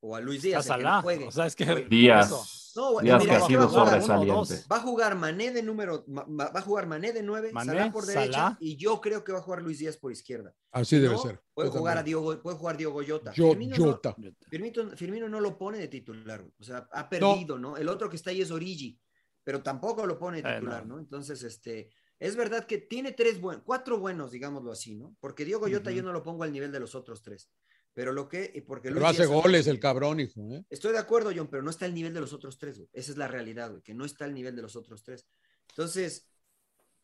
[0.00, 0.70] o a Luis Díaz.
[0.70, 2.72] A o sea, es que Díaz.
[2.76, 4.64] No, Díaz que ha sido sobresaliente.
[4.70, 8.56] Va a jugar Mané de número, va a jugar Mané de nueve, Salah por derecha
[8.60, 10.54] y yo creo que va a jugar Luis Díaz por izquierda.
[10.72, 11.40] Así debe ser.
[11.54, 13.32] Puede jugar, a Diogo, puede jugar Diogo Jota.
[13.32, 14.14] Firmino, Jota.
[14.18, 17.76] No, Firmino, no lo pone de titular, o sea, ha perdido, ¿no?
[17.76, 19.00] El otro que está ahí es Origi,
[19.42, 20.98] pero tampoco lo pone de titular, ¿no?
[20.98, 25.16] Entonces, este, es verdad que tiene tres buenos, cuatro buenos, digámoslo así, ¿no?
[25.20, 27.50] Porque Diego Jota yo no lo pongo al nivel de los otros tres.
[27.96, 30.42] Pero lo que, porque pero hace goles el cabrón, hijo.
[30.52, 30.62] ¿eh?
[30.68, 32.90] Estoy de acuerdo, John, pero no está al nivel de los otros tres, güey.
[32.92, 35.26] Esa es la realidad, güey, que no está al nivel de los otros tres.
[35.70, 36.28] Entonces,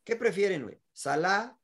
[0.04, 0.78] ¿qué prefieren, güey?
[0.92, 1.58] Salah,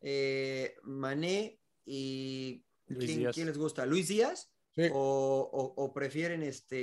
[0.00, 3.84] eh, Mané y ¿quién, les gusta?
[3.84, 4.50] ¿Luis Díaz?
[4.74, 4.88] Sí.
[4.94, 6.82] O, prefieren este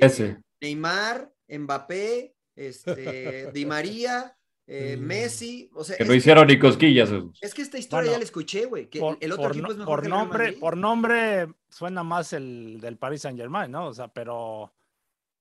[0.61, 4.36] Neymar, Mbappé, este, Di María,
[4.67, 5.01] eh, mm.
[5.01, 5.97] Messi, o sea.
[5.97, 7.09] Que no hicieron ni cosquillas.
[7.41, 8.87] Es que esta historia ya la escuché, güey.
[8.89, 13.21] Que el otro equipo es mejor por nombre, Por nombre suena más el del Paris
[13.21, 13.87] Saint Germain, ¿no?
[13.87, 14.73] O sea, pero.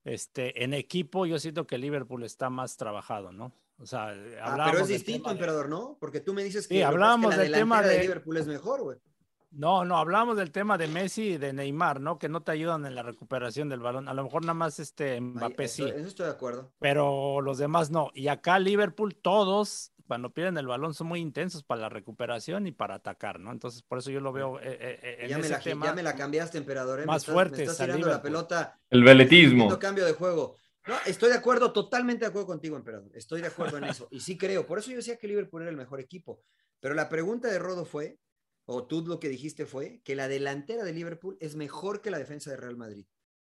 [0.05, 3.53] este, en equipo yo siento que Liverpool está más trabajado, ¿no?
[3.79, 5.97] O sea, Ah, hablábamos pero es distinto, de- emperador, ¿no?
[6.01, 8.01] Porque tú me dices que, Sí, lo que que hablábamos la del tema de de-
[8.03, 8.99] Liverpool es mejor, güey.
[9.51, 12.19] No, no, hablamos del tema de Messi y de Neymar, ¿no?
[12.19, 14.09] Que no te ayudan en la recuperación del balón.
[14.09, 16.73] A lo mejor nada más este Mbappé sí, eso, eso estoy de acuerdo.
[16.79, 18.11] pero los demás no.
[18.15, 22.73] Y acá Liverpool, todos, cuando pierden el balón, son muy intensos para la recuperación y
[22.73, 23.51] para atacar, ¿no?
[23.51, 25.87] Entonces, por eso yo lo veo eh, eh, eh, en Ya me, ese la, tema.
[25.87, 27.01] ya me la cambiaste, emperador.
[27.01, 27.07] ¿eh?
[27.07, 28.79] Más estás- Me estás la pelota.
[28.91, 29.79] El veletismo.
[29.79, 30.57] Cambio de juego.
[30.87, 33.11] No, estoy de acuerdo, totalmente de acuerdo contigo, emperador.
[33.15, 34.07] Estoy de acuerdo en eso.
[34.11, 34.67] Y sí creo.
[34.67, 36.43] Por eso yo decía que Liverpool era el mejor equipo.
[36.79, 38.19] Pero la pregunta de Rodo fue,
[38.67, 42.19] o tú lo que dijiste fue, que la delantera de Liverpool es mejor que la
[42.19, 43.07] defensa de Real Madrid.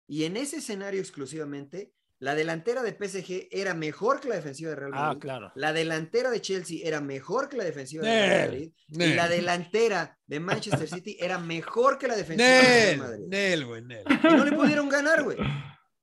[0.07, 4.76] Y en ese escenario exclusivamente, la delantera de PSG era mejor que la defensiva de
[4.76, 5.20] Real Ah, Madrid.
[5.22, 5.51] claro.
[5.55, 8.72] La delantera de Chelsea era mejor que la defensiva de Real Nel, Madrid.
[8.89, 13.26] Y la delantera de Manchester City era mejor que la defensiva de Real Madrid.
[13.28, 14.03] Nel, güey, Nel.
[14.07, 15.38] Y no le pudieron ganar, güey.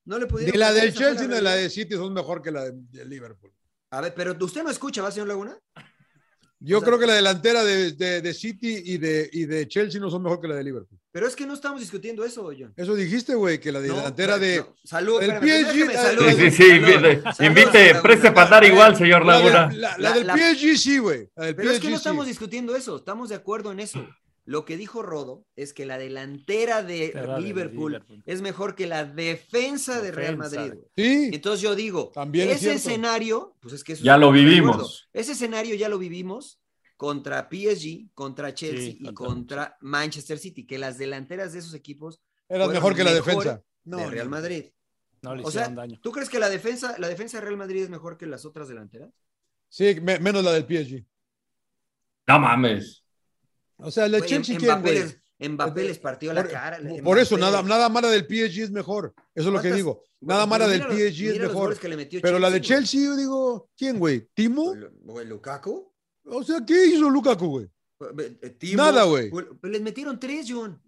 [0.05, 2.65] No le pudieron Ni la del Chelsea ni la de City son mejor que la
[2.65, 3.53] de, de Liverpool.
[3.91, 5.57] A ver, pero usted no escucha, ¿va, señor Laguna?
[6.61, 9.69] Yo O sea- creo que la delantera de, de- de City y de, y de
[9.69, 10.99] Chelsea no son mejor que la de Liverpool.
[11.13, 12.73] Pero es que no estamos discutiendo eso, John.
[12.77, 14.59] Eso dijiste, güey, que la No, delantera de.
[14.59, 14.75] no.
[14.85, 16.57] Salud, el espérame, PSG, déjame, ah, salud, Sí, sí, sí.
[16.63, 18.03] salud, invite- salud, invite, Laguna.
[18.03, 19.73] preste para dar igual, señor La, de- Laguna.
[19.73, 21.29] la- la La- del la- PSG sí, güey.
[21.35, 22.31] Pero es que no estamos sí.
[22.33, 24.05] discutiendo eso, estamos de acuerdo en eso.
[24.49, 29.05] Lo que dijo Rodo es que la delantera de de Liverpool, es mejor que la
[29.05, 30.73] defensa de Real Madrid.
[30.73, 30.89] de-.
[30.97, 34.33] Sí, Entonces yo digo, También es ese escenario, pues es que eso Ya es- lo
[34.33, 34.71] de vivimos.
[34.77, 34.91] acuerdo.
[35.13, 36.61] Ese escenario ya lo vivimos
[36.97, 42.19] contra PSG, contra Chelsea y contra contra Manchester City, que las delanteras de esos equipos
[42.49, 43.57] era fueron mejor que la mejor defensa.
[43.59, 44.31] de No, Real no.
[44.31, 44.65] Madrid.
[45.21, 46.01] No le O sea, hicieron daño.
[46.03, 48.67] ¿tú crees que la defensa, la defensa de Real Madrid es mejor que las otras
[48.69, 49.11] delanteras?
[49.69, 51.05] Sí, me- menos la del PSG.
[52.27, 53.05] No mames.
[53.79, 55.05] O sea, la Chelsea, ¿quién, güey?
[55.41, 56.81] Mbappé les partió la Por, cara.
[57.05, 59.15] por eso, nada, nada mala del PSG es mejor.
[59.37, 60.03] Eso es lo que ¿Cuántas- digo.
[60.21, 61.79] Nada mala del los- PSG es mejor.
[62.21, 62.61] Pero la de.
[62.61, 64.29] Chelsea, yo digo, ¿quién, güey?
[64.35, 64.75] ¿Timo?
[65.05, 65.93] Güey, Lukaku.
[66.25, 67.69] O sea, ¿qué hizo Lukaku, güey?
[68.43, 69.31] Eh, Timo, Nada, güey.
[69.63, 70.81] Les metieron tres, John.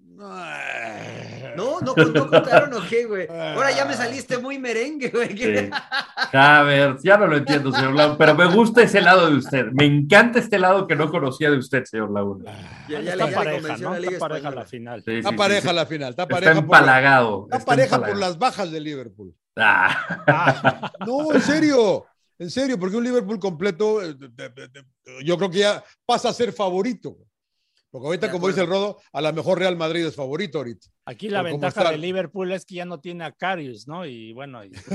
[1.56, 3.26] No, no, no contaron o qué, güey.
[3.28, 5.36] Ahora ya me saliste muy merengue, güey.
[5.36, 5.70] Sí.
[6.32, 9.66] A ver, ya no lo entiendo, señor Laguna, pero me gusta ese lado de usted.
[9.72, 12.52] Me encanta este lado que no conocía de usted, señor Laguna.
[12.88, 13.92] Ya, ya está le, ya pareja, ¿no?
[13.94, 15.02] la Liga Está pareja la final.
[15.04, 16.10] Sí, Está sí, pareja la final.
[16.10, 17.44] Está Está pareja, por, empalagado.
[17.44, 19.34] está está pareja por las bajas de Liverpool.
[19.56, 20.22] Ah.
[20.26, 22.06] Ah, No, en serio.
[22.38, 24.84] En serio, porque un Liverpool completo, eh, de- de- de-
[25.24, 27.16] yo creo que ya pasa a ser favorito.
[27.90, 28.68] Porque ahorita, como dice el.
[28.68, 30.86] Rodo, a lo mejor Real Madrid es favorito ahorita.
[31.06, 34.06] aquí la ventaja de Liverpool es que ya no tiene a Carius, ¿no?
[34.06, 34.70] Y bueno, y,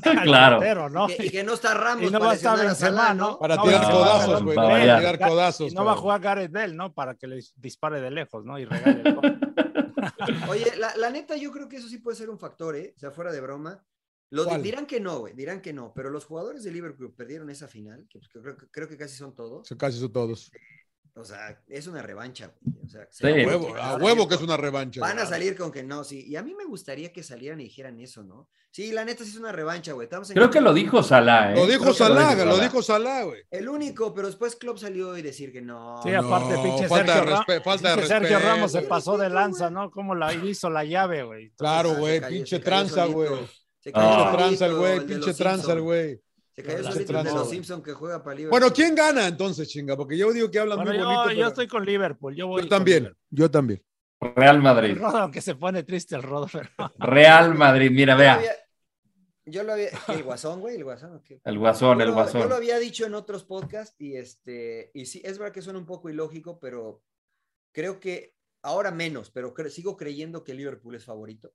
[0.24, 0.56] Claro.
[0.56, 1.08] portero, ¿no?
[1.08, 3.38] Y que, y que no está Ramos Y no va a estar Benzema, Salah, ¿no?
[3.38, 4.56] Para No, tirar no, codazos, no, güey.
[4.56, 5.72] para tirar codazos.
[5.72, 6.92] Y no va a jugar Gareth Bell, ¿no?
[6.92, 8.58] Para que le dispare de lejos, ¿no?
[8.58, 9.38] Y regale el gol.
[10.48, 12.92] Oye, la, la neta, yo creo que eso sí puede ser un factor, ¿eh?
[12.96, 13.84] O sea, fuera de broma.
[14.32, 14.62] Lo di- ¿Cuál?
[14.62, 18.06] dirán que no, güey, dirán que no, pero los jugadores de Liverpool perdieron esa final,
[18.08, 19.66] que, pues, que creo, que- creo que casi son todos.
[19.66, 20.50] Sí, Casi son todos.
[21.20, 22.76] O sea, es una revancha, güey.
[22.84, 23.26] O sea, Sí.
[23.26, 25.00] A huevo, que van a salir huevo que es una revancha.
[25.00, 26.24] Van a salir con que no, sí.
[26.26, 28.48] Y a mí me gustaría que salieran y dijeran eso, ¿no?
[28.72, 30.04] Sí, la neta sí es una revancha, güey.
[30.06, 31.56] Estamos en- Creo que lo dijo Salah, ¿eh?
[31.56, 33.42] Lo dijo Salah, lo dijo Salah, güey.
[33.50, 36.00] El único, pero después Klopp salió y decir que no.
[36.02, 38.48] Sí, aparte, No, pinche falta de Sergio, Ra- respe- falta de Sergio respeto.
[38.48, 39.70] Ramos se pasó de lanza.
[39.70, 39.90] ¿no?
[39.90, 41.50] ¿Cómo la hizo la llave, güey?
[41.56, 43.28] Claro, Ah, güey, cayó- pinche tranza, güey.
[43.94, 44.30] Ah.
[44.30, 46.20] Pinche tranza, el güey, de pinche tranza, güey.
[46.62, 47.50] Cayó solito el de los güey.
[47.50, 48.60] Simpson que juega para Liverpool.
[48.60, 49.96] Bueno, ¿quién gana entonces, chinga?
[49.96, 51.30] Porque yo digo que hablan Bueno, muy yo, bonito.
[51.30, 52.34] yo pero- estoy con Liverpool.
[52.36, 53.24] Yo, voy Yo también, Liverpool.
[53.30, 53.84] yo también.
[54.20, 54.96] Real El Madrid.
[54.98, 58.34] Rodo, aunque se pone triste el Rodo, pero Real Madrid, mira, Yo lo vea.
[58.34, 58.52] había-
[59.46, 59.88] Yo lo había.
[60.08, 60.76] ¿El guasón, güey?
[60.76, 61.22] ¿El guasón?
[61.44, 62.52] El guasón, Yo el lo- Yo lo guasón.
[62.52, 64.90] había dicho en otros podcasts y este.
[64.94, 67.02] Y sí, es verdad que suena un poco ilógico, pero
[67.72, 71.52] creo que ahora menos, pero cre- sigo creyendo que Liverpool es favorito.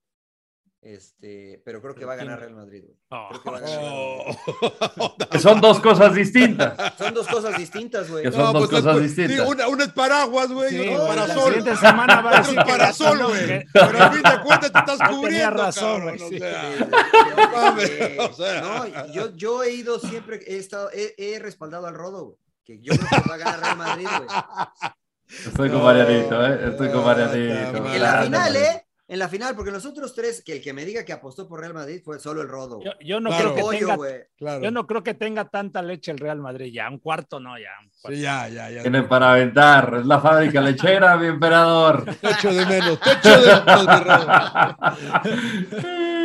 [0.86, 2.96] Este, pero creo que Pero va a ganar Real Madrid, güey.
[3.10, 3.26] Oh.
[3.28, 4.92] Creo que va a ganar Real Madrid.
[4.96, 5.16] Oh.
[5.30, 6.94] Que son dos cosas distintas.
[6.96, 8.22] Son dos cosas distintas, güey.
[8.22, 9.44] Que son dos pues, cosas pues, distintas.
[9.46, 11.44] Sí, una, una es paraguas, güey, Sí, la parasol.
[11.54, 13.64] siguiente semana va a Otro decir parasol, güey.
[13.72, 15.16] Pero al fin de cuentas te estás No tenía
[15.50, 16.38] cubriendo, razón, güey, o sí.
[16.38, 16.62] sea.
[18.18, 18.60] O.
[18.62, 22.36] No, yo, yo he ido siempre, he, estado, he, he respaldado al Rodo, güey.
[22.64, 24.28] Que yo creo que va a ganar Real Madrid, güey.
[25.46, 26.68] Estoy con Marianito, ¿eh?
[26.70, 27.82] Estoy con Ah, Marianito.
[27.82, 28.85] ta En la Ah, final, no, ¿eh?
[29.08, 31.60] En la final, porque los otros tres, que el que me diga que apostó por
[31.60, 32.80] Real Madrid fue solo el Rodo.
[32.82, 33.54] Yo, yo no Claro.
[33.54, 33.96] creo que tenga.
[34.36, 34.64] Claro.
[34.64, 37.70] yo no creo que tenga tanta leche el Real Madrid ya, un cuarto no ya.
[37.84, 38.16] un cuarto.
[38.16, 38.82] Sí, ya, ya, ya.
[38.82, 39.98] Tiene para aventar.
[40.00, 42.04] Es la fábrica lechera, mi emperador.
[42.20, 44.26] Te echo de menos, te echo de menos, mi Rodo.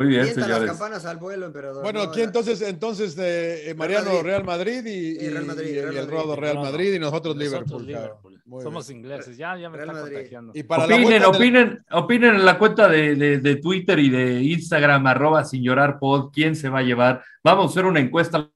[0.00, 0.70] Muy bien, Avienta las señores.
[0.70, 1.82] campanas al vuelo, emperador.
[1.82, 4.22] Bueno, No, aquí entonces, entonces eh, eh, Mariano.
[4.22, 6.08] Real Madrid y, Real y- Madrid, y Real el.
[6.10, 6.56] Rodo Real.
[6.58, 8.40] Madrid y nosotros Nosotros Liverpool.
[8.62, 8.98] Somos bien.
[9.00, 10.14] ingleses, ya, ya me Real está Madrid.
[10.16, 10.52] contagiando.
[10.54, 14.08] Y para la Opinen, la- opinen, opinen en la cuenta de, de- de Twitter y
[14.08, 17.22] de Instagram, arroba sin llorar pod, quién se va a llevar.
[17.44, 18.50] Vamos a hacer una encuesta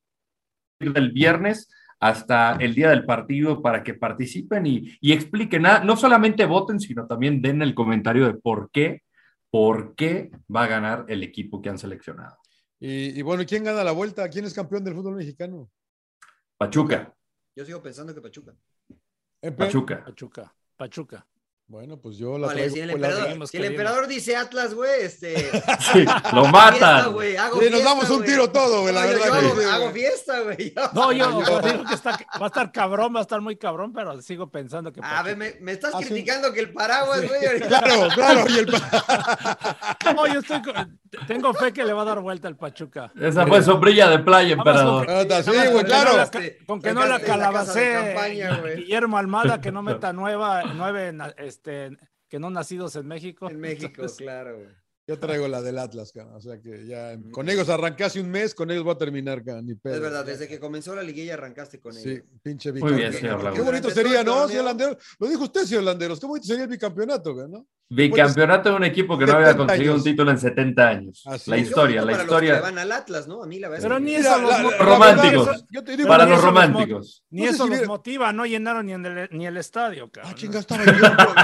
[0.80, 1.68] del viernes
[2.01, 6.80] hasta el día del partido para que participen y, y expliquen, ah, no solamente voten,
[6.80, 9.03] sino también den el comentario de por qué,
[9.55, 12.38] por qué va a ganar el equipo que han seleccionado.
[12.80, 14.28] Y, y bueno, ¿quién gana la vuelta?
[14.28, 15.70] ¿Quién es campeón del fútbol mexicano?
[16.59, 17.14] Pachuca,
[17.55, 18.52] Yo sigo pensando que Pachuca.
[19.40, 20.05] Empe- Pachuca.
[20.05, 21.24] Pachuca, Pachuca.
[21.67, 22.75] Bueno, pues yo la Vale, traigo.
[22.75, 25.35] si el la- emperador, si el emperador dice Atlas, güey, este.
[25.93, 27.12] Sí, lo fiesta, matan.
[27.15, 29.61] güey, hago Sí, nos damos un tiro todo, güey, la yo- verdad yo que hago,
[29.61, 29.95] sí, hago güey.
[29.95, 30.75] fiesta, güey.
[30.93, 34.21] No, yo digo que está, va a estar cabrón, va a estar muy cabrón, pero
[34.21, 35.01] sigo pensando que.
[35.03, 37.61] A ver, me, me estás Ah, criticando que el paraguas, güey.
[37.61, 38.45] Claro, claro.
[38.51, 38.67] Y el
[40.15, 43.11] No, yo estoy con- tengo fe que le va a dar vuelta al Pachuca.
[43.19, 45.07] Esa fue sombrilla de playa, emperador.
[45.09, 46.12] Ah, sí, güey, claro.
[46.67, 48.15] Con que no la calabacé.
[48.77, 51.12] Guillermo Almada, que no meta nueva, nueve,
[51.55, 51.96] este,
[52.28, 53.48] que no nacidos en México.
[53.50, 54.68] En México, Entonces, claro, güey.
[55.07, 56.34] Yo traigo la del Atlas, cara.
[56.34, 59.44] O sea que ya con ellos arranqué hace un mes, con ellos voy a terminar,
[59.44, 59.61] cara.
[59.61, 59.94] Ni pedo.
[59.96, 62.24] Es verdad, desde que comenzó la liguilla arrancaste con Sí, ellos.
[62.42, 63.40] pinche Muy bien, bicampeón.
[63.40, 64.96] señor Qué bonito sería, ¿no, señor Landeros?
[65.18, 66.18] Lo dijo usted, señor Landeros.
[66.18, 67.66] Qué bonito sería el bicampeonato, güey, ¿no?
[67.91, 70.05] Bicampeonato de un equipo que no había 70 conseguido un años.
[70.05, 71.22] título en 70 años.
[71.26, 72.61] Así La historia, la para los que historia.
[72.61, 73.43] van al Atlas, ¿no?
[73.43, 73.82] A mí la verdad.
[73.85, 75.64] Pero es que- ni eso los Románticos.
[76.07, 77.24] Para los románticos.
[77.30, 80.32] Ni eso los motiva, no llenaron ni, en el, ni el estadio, cabrón.
[80.32, 80.99] Ah, chinga, estaba lleno.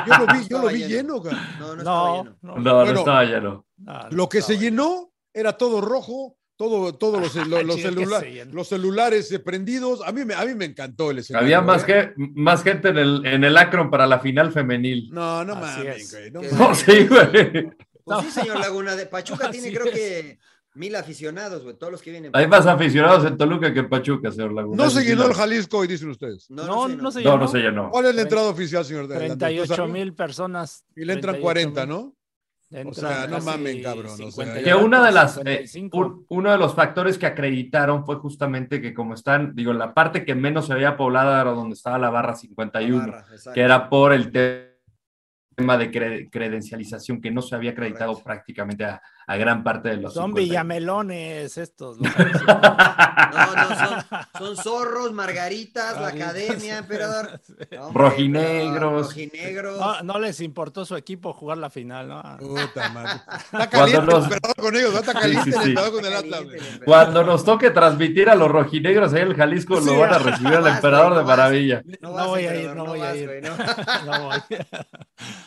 [0.07, 1.23] Yo lo vi, yo lo vi lleno.
[1.23, 1.37] cara.
[1.59, 2.37] No, no, estaba No, lleno.
[2.43, 3.67] no, No, estaba lleno.
[3.79, 8.69] no, Lo que se llenó era todo rojo, todo, todos los, los, los celula- los
[8.69, 10.03] celulares prendidos.
[10.07, 11.47] A mí, me, a mí me encantó el escenario.
[11.47, 11.87] Había más, ¿eh?
[11.87, 15.09] que, más gente en el, en el Akron para la final femenil.
[15.11, 16.13] No, no mames, es.
[16.13, 16.31] güey.
[16.31, 16.41] No.
[16.59, 17.71] No, sí, güey.
[18.05, 19.93] Pues sí, señor Laguna, de Pachuca tiene Así creo es.
[19.99, 20.39] que
[20.75, 22.31] mil aficionados, güey, todos los que vienen.
[22.35, 24.85] Hay más aficionados en Toluca que en Pachuca, señor Laguna.
[24.85, 26.51] No se llenó el Jalisco, y dicen ustedes.
[26.51, 27.39] No, sé, no se No, llenó.
[27.39, 27.91] no se llenó.
[27.91, 29.09] ¿Cuál es la entrada oficial, señor?
[29.09, 30.85] de- 38 de- mil personas.
[30.95, 31.43] Y le entran 38,000.
[31.43, 32.15] 40, ¿no?
[32.73, 35.99] Entran sea, no mamen, cabrón, o sea, 50 y Que una de las, eh, 55.
[35.99, 40.25] un- uno de los factores que acreditaron fue justamente que como están, digo, la parte
[40.25, 43.53] que menos se había poblada era donde estaba la barra 51, Navarra, exacto.
[43.55, 44.71] que era por el te-
[45.57, 48.25] tema de cre- credencialización que no se había acreditado Correcto.
[48.25, 50.41] prácticamente a, a gran parte de los Son 50.
[50.41, 51.99] villamelones estos.
[51.99, 52.13] los
[53.31, 54.05] No, no, son,
[54.39, 57.41] son zorros, margaritas, la academia, emperador.
[57.71, 59.07] No, Rojinegros.
[59.09, 59.79] Rojinegros.
[59.79, 62.23] No, no les importó su equipo jugar la final, ¿no?
[62.39, 63.21] Puta madre.
[63.53, 64.99] Está Cuando caliente nos- el emperador con ellos, ¿no?
[64.99, 65.69] está caliente Sí, sí, el sí.
[65.71, 66.45] emperador con el Caliente Atlas.
[66.45, 66.59] güey.
[66.59, 66.85] el emperador.
[66.87, 69.87] Cuando nos toque transmitir a los rojinegros ahí en el Jalisco, Sí.
[69.87, 71.83] lo van a recibir al emperador de maravilla.
[72.01, 73.27] No, voy a ir, no voy a ir.
[73.29, 73.57] güey, no.
[74.07, 74.39] No voy.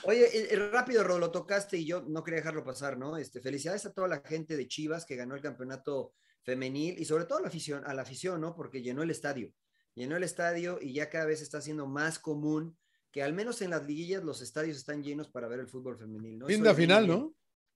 [0.04, 3.18] Oye, rápido, Ro, lo tocaste y yo no quería dejarlo pasar, ¿no?
[3.18, 6.14] Este, felicidades a toda la gente de Chivas que ganó el campeonato
[6.44, 8.56] femenil y sobre todo a la afición, a la afición, ¿no?
[8.56, 9.52] Porque llenó el estadio.
[9.96, 12.78] Llenó el estadio y ya cada vez está siendo más común
[13.12, 16.40] que al menos en las liguillas los estadios están llenos para ver el fútbol femenil,
[16.40, 16.48] ¿no?
[16.48, 17.20] Linda final, bien.
[17.20, 17.34] ¿no?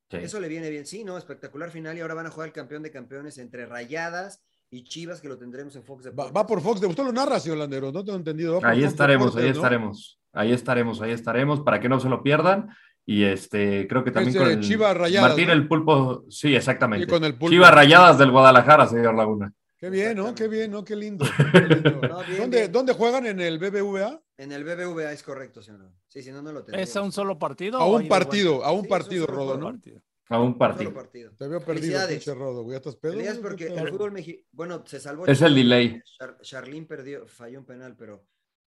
[0.10, 0.18] Sí.
[0.18, 1.18] Eso le viene bien, sí, ¿no?
[1.18, 4.42] Espectacular final y ahora van a jugar el campeón de campeones entre Rayadas
[4.72, 6.36] y Chivas que lo tendremos en Fox Va, Deportes.
[6.36, 6.82] va por Fox.
[6.82, 7.94] ¿De usted lo narra, señor Landeros?
[7.94, 8.60] No tengo entendido.
[8.60, 9.56] Va Ahí Fox estaremos, Deportes, ahí ¿no?
[9.58, 12.70] estaremos, ahí estaremos, ahí estaremos, para que no se lo pierdan.
[13.10, 15.54] Y este, creo que también Es, con el Chivas Rayadas, Martín ¿no?
[15.54, 17.06] el Pulpo, sí, exactamente.
[17.06, 17.50] Sí, con el Pulpo.
[17.52, 19.54] Chivas Rayadas del Guadalajara, señor Laguna.
[19.78, 20.36] Qué bien, ¿no?
[20.36, 20.84] Qué bien, ¿no?
[20.84, 21.26] Qué lindo.
[21.54, 22.02] Qué lindo.
[22.10, 22.72] No, bien, ¿Dónde, bien.
[22.72, 23.26] ¿Dónde juegan?
[23.26, 24.22] ¿En el BBVA?
[24.38, 25.90] En el BBVA es correcto, señor.
[26.10, 26.88] Sí, si no, no lo tenemos.
[26.90, 27.78] ¿Es a un solo partido?
[27.80, 29.68] A un partido, a un Sí, partido, un Rodo, ¿no?
[29.72, 30.02] Partido.
[30.30, 30.94] A un partido.
[30.94, 31.32] partido.
[31.38, 32.10] Te veo perdido, Felicidades.
[32.26, 32.74] pinche Rodo, güey.
[32.74, 33.14] ¿Ya estás pedo?
[33.14, 33.50] Felicidades güey?
[33.50, 33.94] porque ¿Qué el pedo?
[33.94, 35.26] fútbol mexicano, bueno, se salvó.
[35.28, 36.02] Es el delay.
[36.20, 38.26] Char- Charlín perdió, falló un penal, pero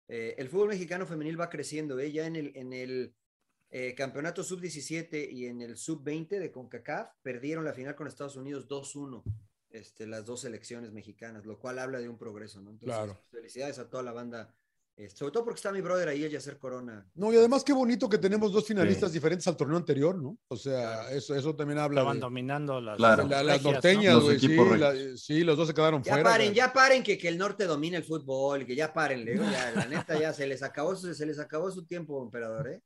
[0.08, 1.98] eh, el fútbol mexicano femenil va creciendo.
[1.98, 2.10] ¿eh?
[2.10, 3.12] Ya en el, en el
[3.74, 8.68] eh, campeonato sub-17 y en el sub-20 de CONCACAF perdieron la final con Estados Unidos
[8.68, 9.22] 2-1.
[9.70, 12.70] Este, las dos selecciones mexicanas, lo cual habla de un progreso, ¿no?
[12.72, 13.18] Entonces, Claro.
[13.30, 14.54] felicidades a toda la banda,
[14.98, 17.10] eh, sobre todo porque está mi brother ahí, el Yacer Corona.
[17.14, 19.14] No, y además qué bonito que tenemos dos finalistas Sí.
[19.16, 20.36] diferentes al torneo anterior, ¿no?
[20.48, 21.16] O sea, Claro.
[21.16, 23.26] eso, eso también habla Estaban de, dominando las, Claro.
[23.26, 23.72] la- las ¿no?
[23.72, 24.38] norteñas, Los güey.
[25.16, 26.28] Sí, la- los dos se quedaron Ya fuera.
[26.28, 26.56] paren, güey.
[26.56, 30.20] ya paren que, que el norte domina el fútbol, que ya paren, ya, la neta
[30.20, 32.82] ya se les acabó su, se les acabó su tiempo, emperador, ¿eh?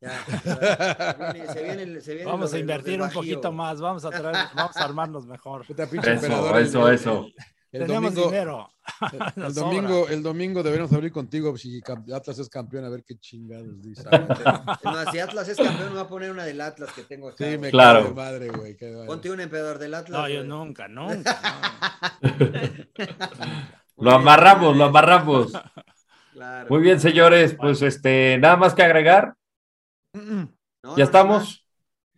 [0.00, 4.10] Ya, se viene- se viene- se vienen Vamos a invertir un poquito más, vamos a
[4.10, 5.64] traer, vamos a armarnos mejor.
[5.68, 7.26] Eso, eso, el- eso.
[7.72, 8.70] El Tenemos domingo, dinero.
[9.36, 13.18] el, domingo, el domingo deberíamos abrir contigo si cam- Atlas es campeón, a ver qué
[13.18, 14.02] chingados dice.
[15.12, 17.44] Si Atlas es campeón, me va a poner una del Atlas que tengo acá.
[17.44, 17.98] Sí, me Claro.
[18.02, 18.76] cago de madre, güey.
[19.06, 20.20] Ponte un emperador del Atlas.
[20.20, 21.38] No, yo nunca, nunca.
[23.98, 25.52] Lo amarramos, lo amarramos.
[26.32, 26.66] Claro.
[26.68, 29.34] Muy bien, señores, pues este, nada más que agregar.
[30.16, 30.56] Mm, mm.
[30.82, 31.52] No, Ya no, nada más.
[31.52, 31.66] estamos.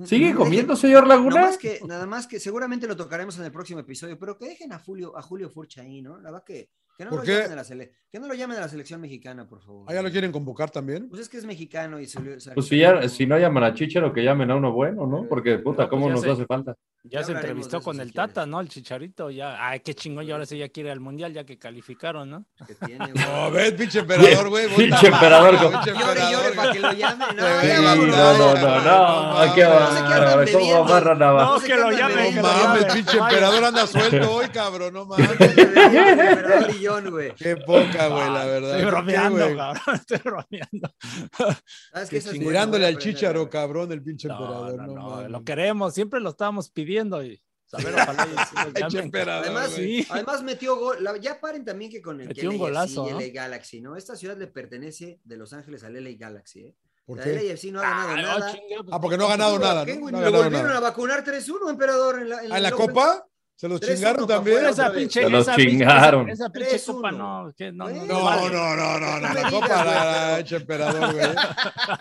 [0.05, 1.41] ¿Sigue comiendo, señor Laguna?
[1.41, 4.47] Nada más, que, nada más que seguramente lo tocaremos en el próximo episodio, pero que
[4.47, 6.19] dejen a Julio, a Julio Furcha ahí, ¿no?
[6.19, 7.33] La verdad que, que, no ¿Por lo qué?
[7.35, 9.85] llamen a la sele- que no lo llamen a la selección mexicana, por favor.
[9.89, 11.09] ¿Ah, ya lo quieren convocar también?
[11.09, 12.19] Pues es que es mexicano y se
[12.55, 15.27] Pues si, ya, si no llaman a Chicharo, que llamen a uno bueno, ¿no?
[15.29, 16.75] Porque, puta, No, pues ¿cómo nos hace falta?
[17.05, 18.35] Ya Ya se entrevistó con si el quieres.
[18.35, 18.61] Tata, ¿no?
[18.61, 19.57] El Chicharito, ya.
[19.69, 22.45] Ay, qué chingón, y ahora sí ya quiere ir al mundial, ya que calificaron, ¿no?
[22.67, 23.25] que tiene, güey.
[23.25, 24.67] No, ves, pinche emperador, güey.
[24.75, 27.29] Pinche emperador, Pinche como- Llore, llore para que lo llamen.
[27.37, 30.59] No, Sí, ya Sí, vámonos, no, no, no, no, bárbaro, bebiendo.
[30.59, 34.49] ¿Cómo amarra nada No, que lo llame, No lo mames, pinche emperador anda suelto hoy,
[34.49, 35.29] cabrón, no mames.
[36.89, 37.35] John, güey.
[37.37, 38.79] Qué poca, güey, la verdad.
[38.81, 40.95] Estoy ¿Por qué, bromeando, cabrón, estoy bromeando.
[41.93, 44.77] ¿Sabes voy a al chicharo, cabrón, el pinche No, emperador.
[44.77, 47.41] no, No, no, lo queremos, siempre lo estábamos pidiendo y
[47.73, 48.27] a ver, ojalá
[49.41, 49.71] Además.
[49.71, 50.07] Sí.
[50.09, 51.05] además metió gol.
[51.05, 53.21] la- ya paren también que con el Metió un LAFC golazo, y ¿no?
[53.21, 53.97] LA Galaxy, ¿no?
[53.97, 56.75] Esta ciudad le pertenece de Los Ángeles al LA Galaxy, ¿eh?
[57.05, 57.33] ¿Por La qué?
[57.35, 58.37] LAFC no ha ganado Ay, nada.
[58.37, 60.11] oh, chinga, pues, Ah, porque no ha ganado nada, ¿Qué, ¿no?
[60.11, 60.79] No ha Lo volvieron nada.
[60.79, 62.21] a vacunar 3-1, emperador.
[62.23, 63.27] En la, en ¿A la copa?
[63.59, 64.67] ¿Se los 3-1 chingaron también?
[64.67, 66.29] Esa pinche, Se los esa pinche- chingaron.
[66.29, 66.95] Esa, esa pinche 3-1.
[66.95, 68.05] copa no, que no, no.
[68.07, 68.51] No, vale.
[68.53, 71.27] no, no, no, no, No me la copa la hecho emperador, güey.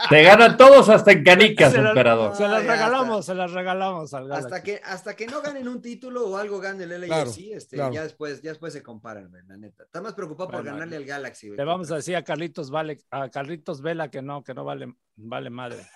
[0.10, 2.36] Te ganan todos hasta en canicas, Se la- emperador.
[2.36, 4.46] Se las hasta- regalamos, se las regalamos al Galaxy.
[4.46, 7.76] Hasta que, hasta que no ganen un título o algo gane el LAFC, Claro, este,
[7.76, 7.94] claro.
[7.94, 9.82] ya, después, ya después se comparan, güey, la neta.
[9.84, 11.58] Está más preocupado por Bueno, ganarle al Galaxy, güey.
[11.58, 14.94] Le vamos a decir a Carlitos Vale, a Carlitos Vela que no, que no vale,
[15.16, 15.88] vale madre.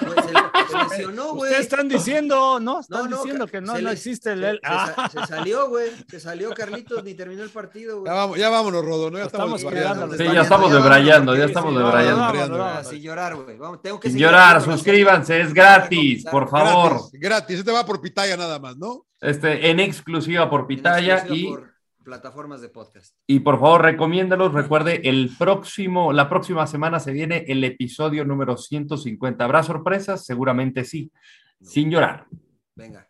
[0.00, 0.40] Güey, se, le-
[0.88, 1.50] se lesionó, güey.
[1.50, 5.08] Ustedes están diciendo, no, están No, no, diciendo que no, no existe el se sa-
[5.08, 5.90] se salió, güey.
[6.08, 8.10] Se salió Carlitos, ni terminó el partido, güey.
[8.10, 9.18] Ya, vamos, ya vámonos, Rodo, ¿no?
[9.18, 9.60] Ya Estamos.
[9.60, 12.84] Sí, ya estamos debrayando, ya estamos debrayando.
[12.84, 13.58] Sin llorar, güey.
[13.82, 16.92] Tengo que Sin llorar, suscríbanse, es gratis, por favor.
[16.92, 17.58] Gratis, gratis.
[17.60, 19.06] Este va por pitaya nada más, ¿no?
[19.20, 21.74] Este, en exclusiva por Pitaya exclusiva y, por
[22.04, 23.14] plataformas de podcast.
[23.26, 24.52] y por favor recomiéndalos.
[24.52, 29.42] Recuerde, el próximo, la próxima semana se viene el episodio número 150.
[29.42, 30.24] ¿Habrá sorpresas?
[30.26, 31.10] Seguramente sí.
[31.62, 32.26] Sin llorar.
[32.74, 33.08] Venga.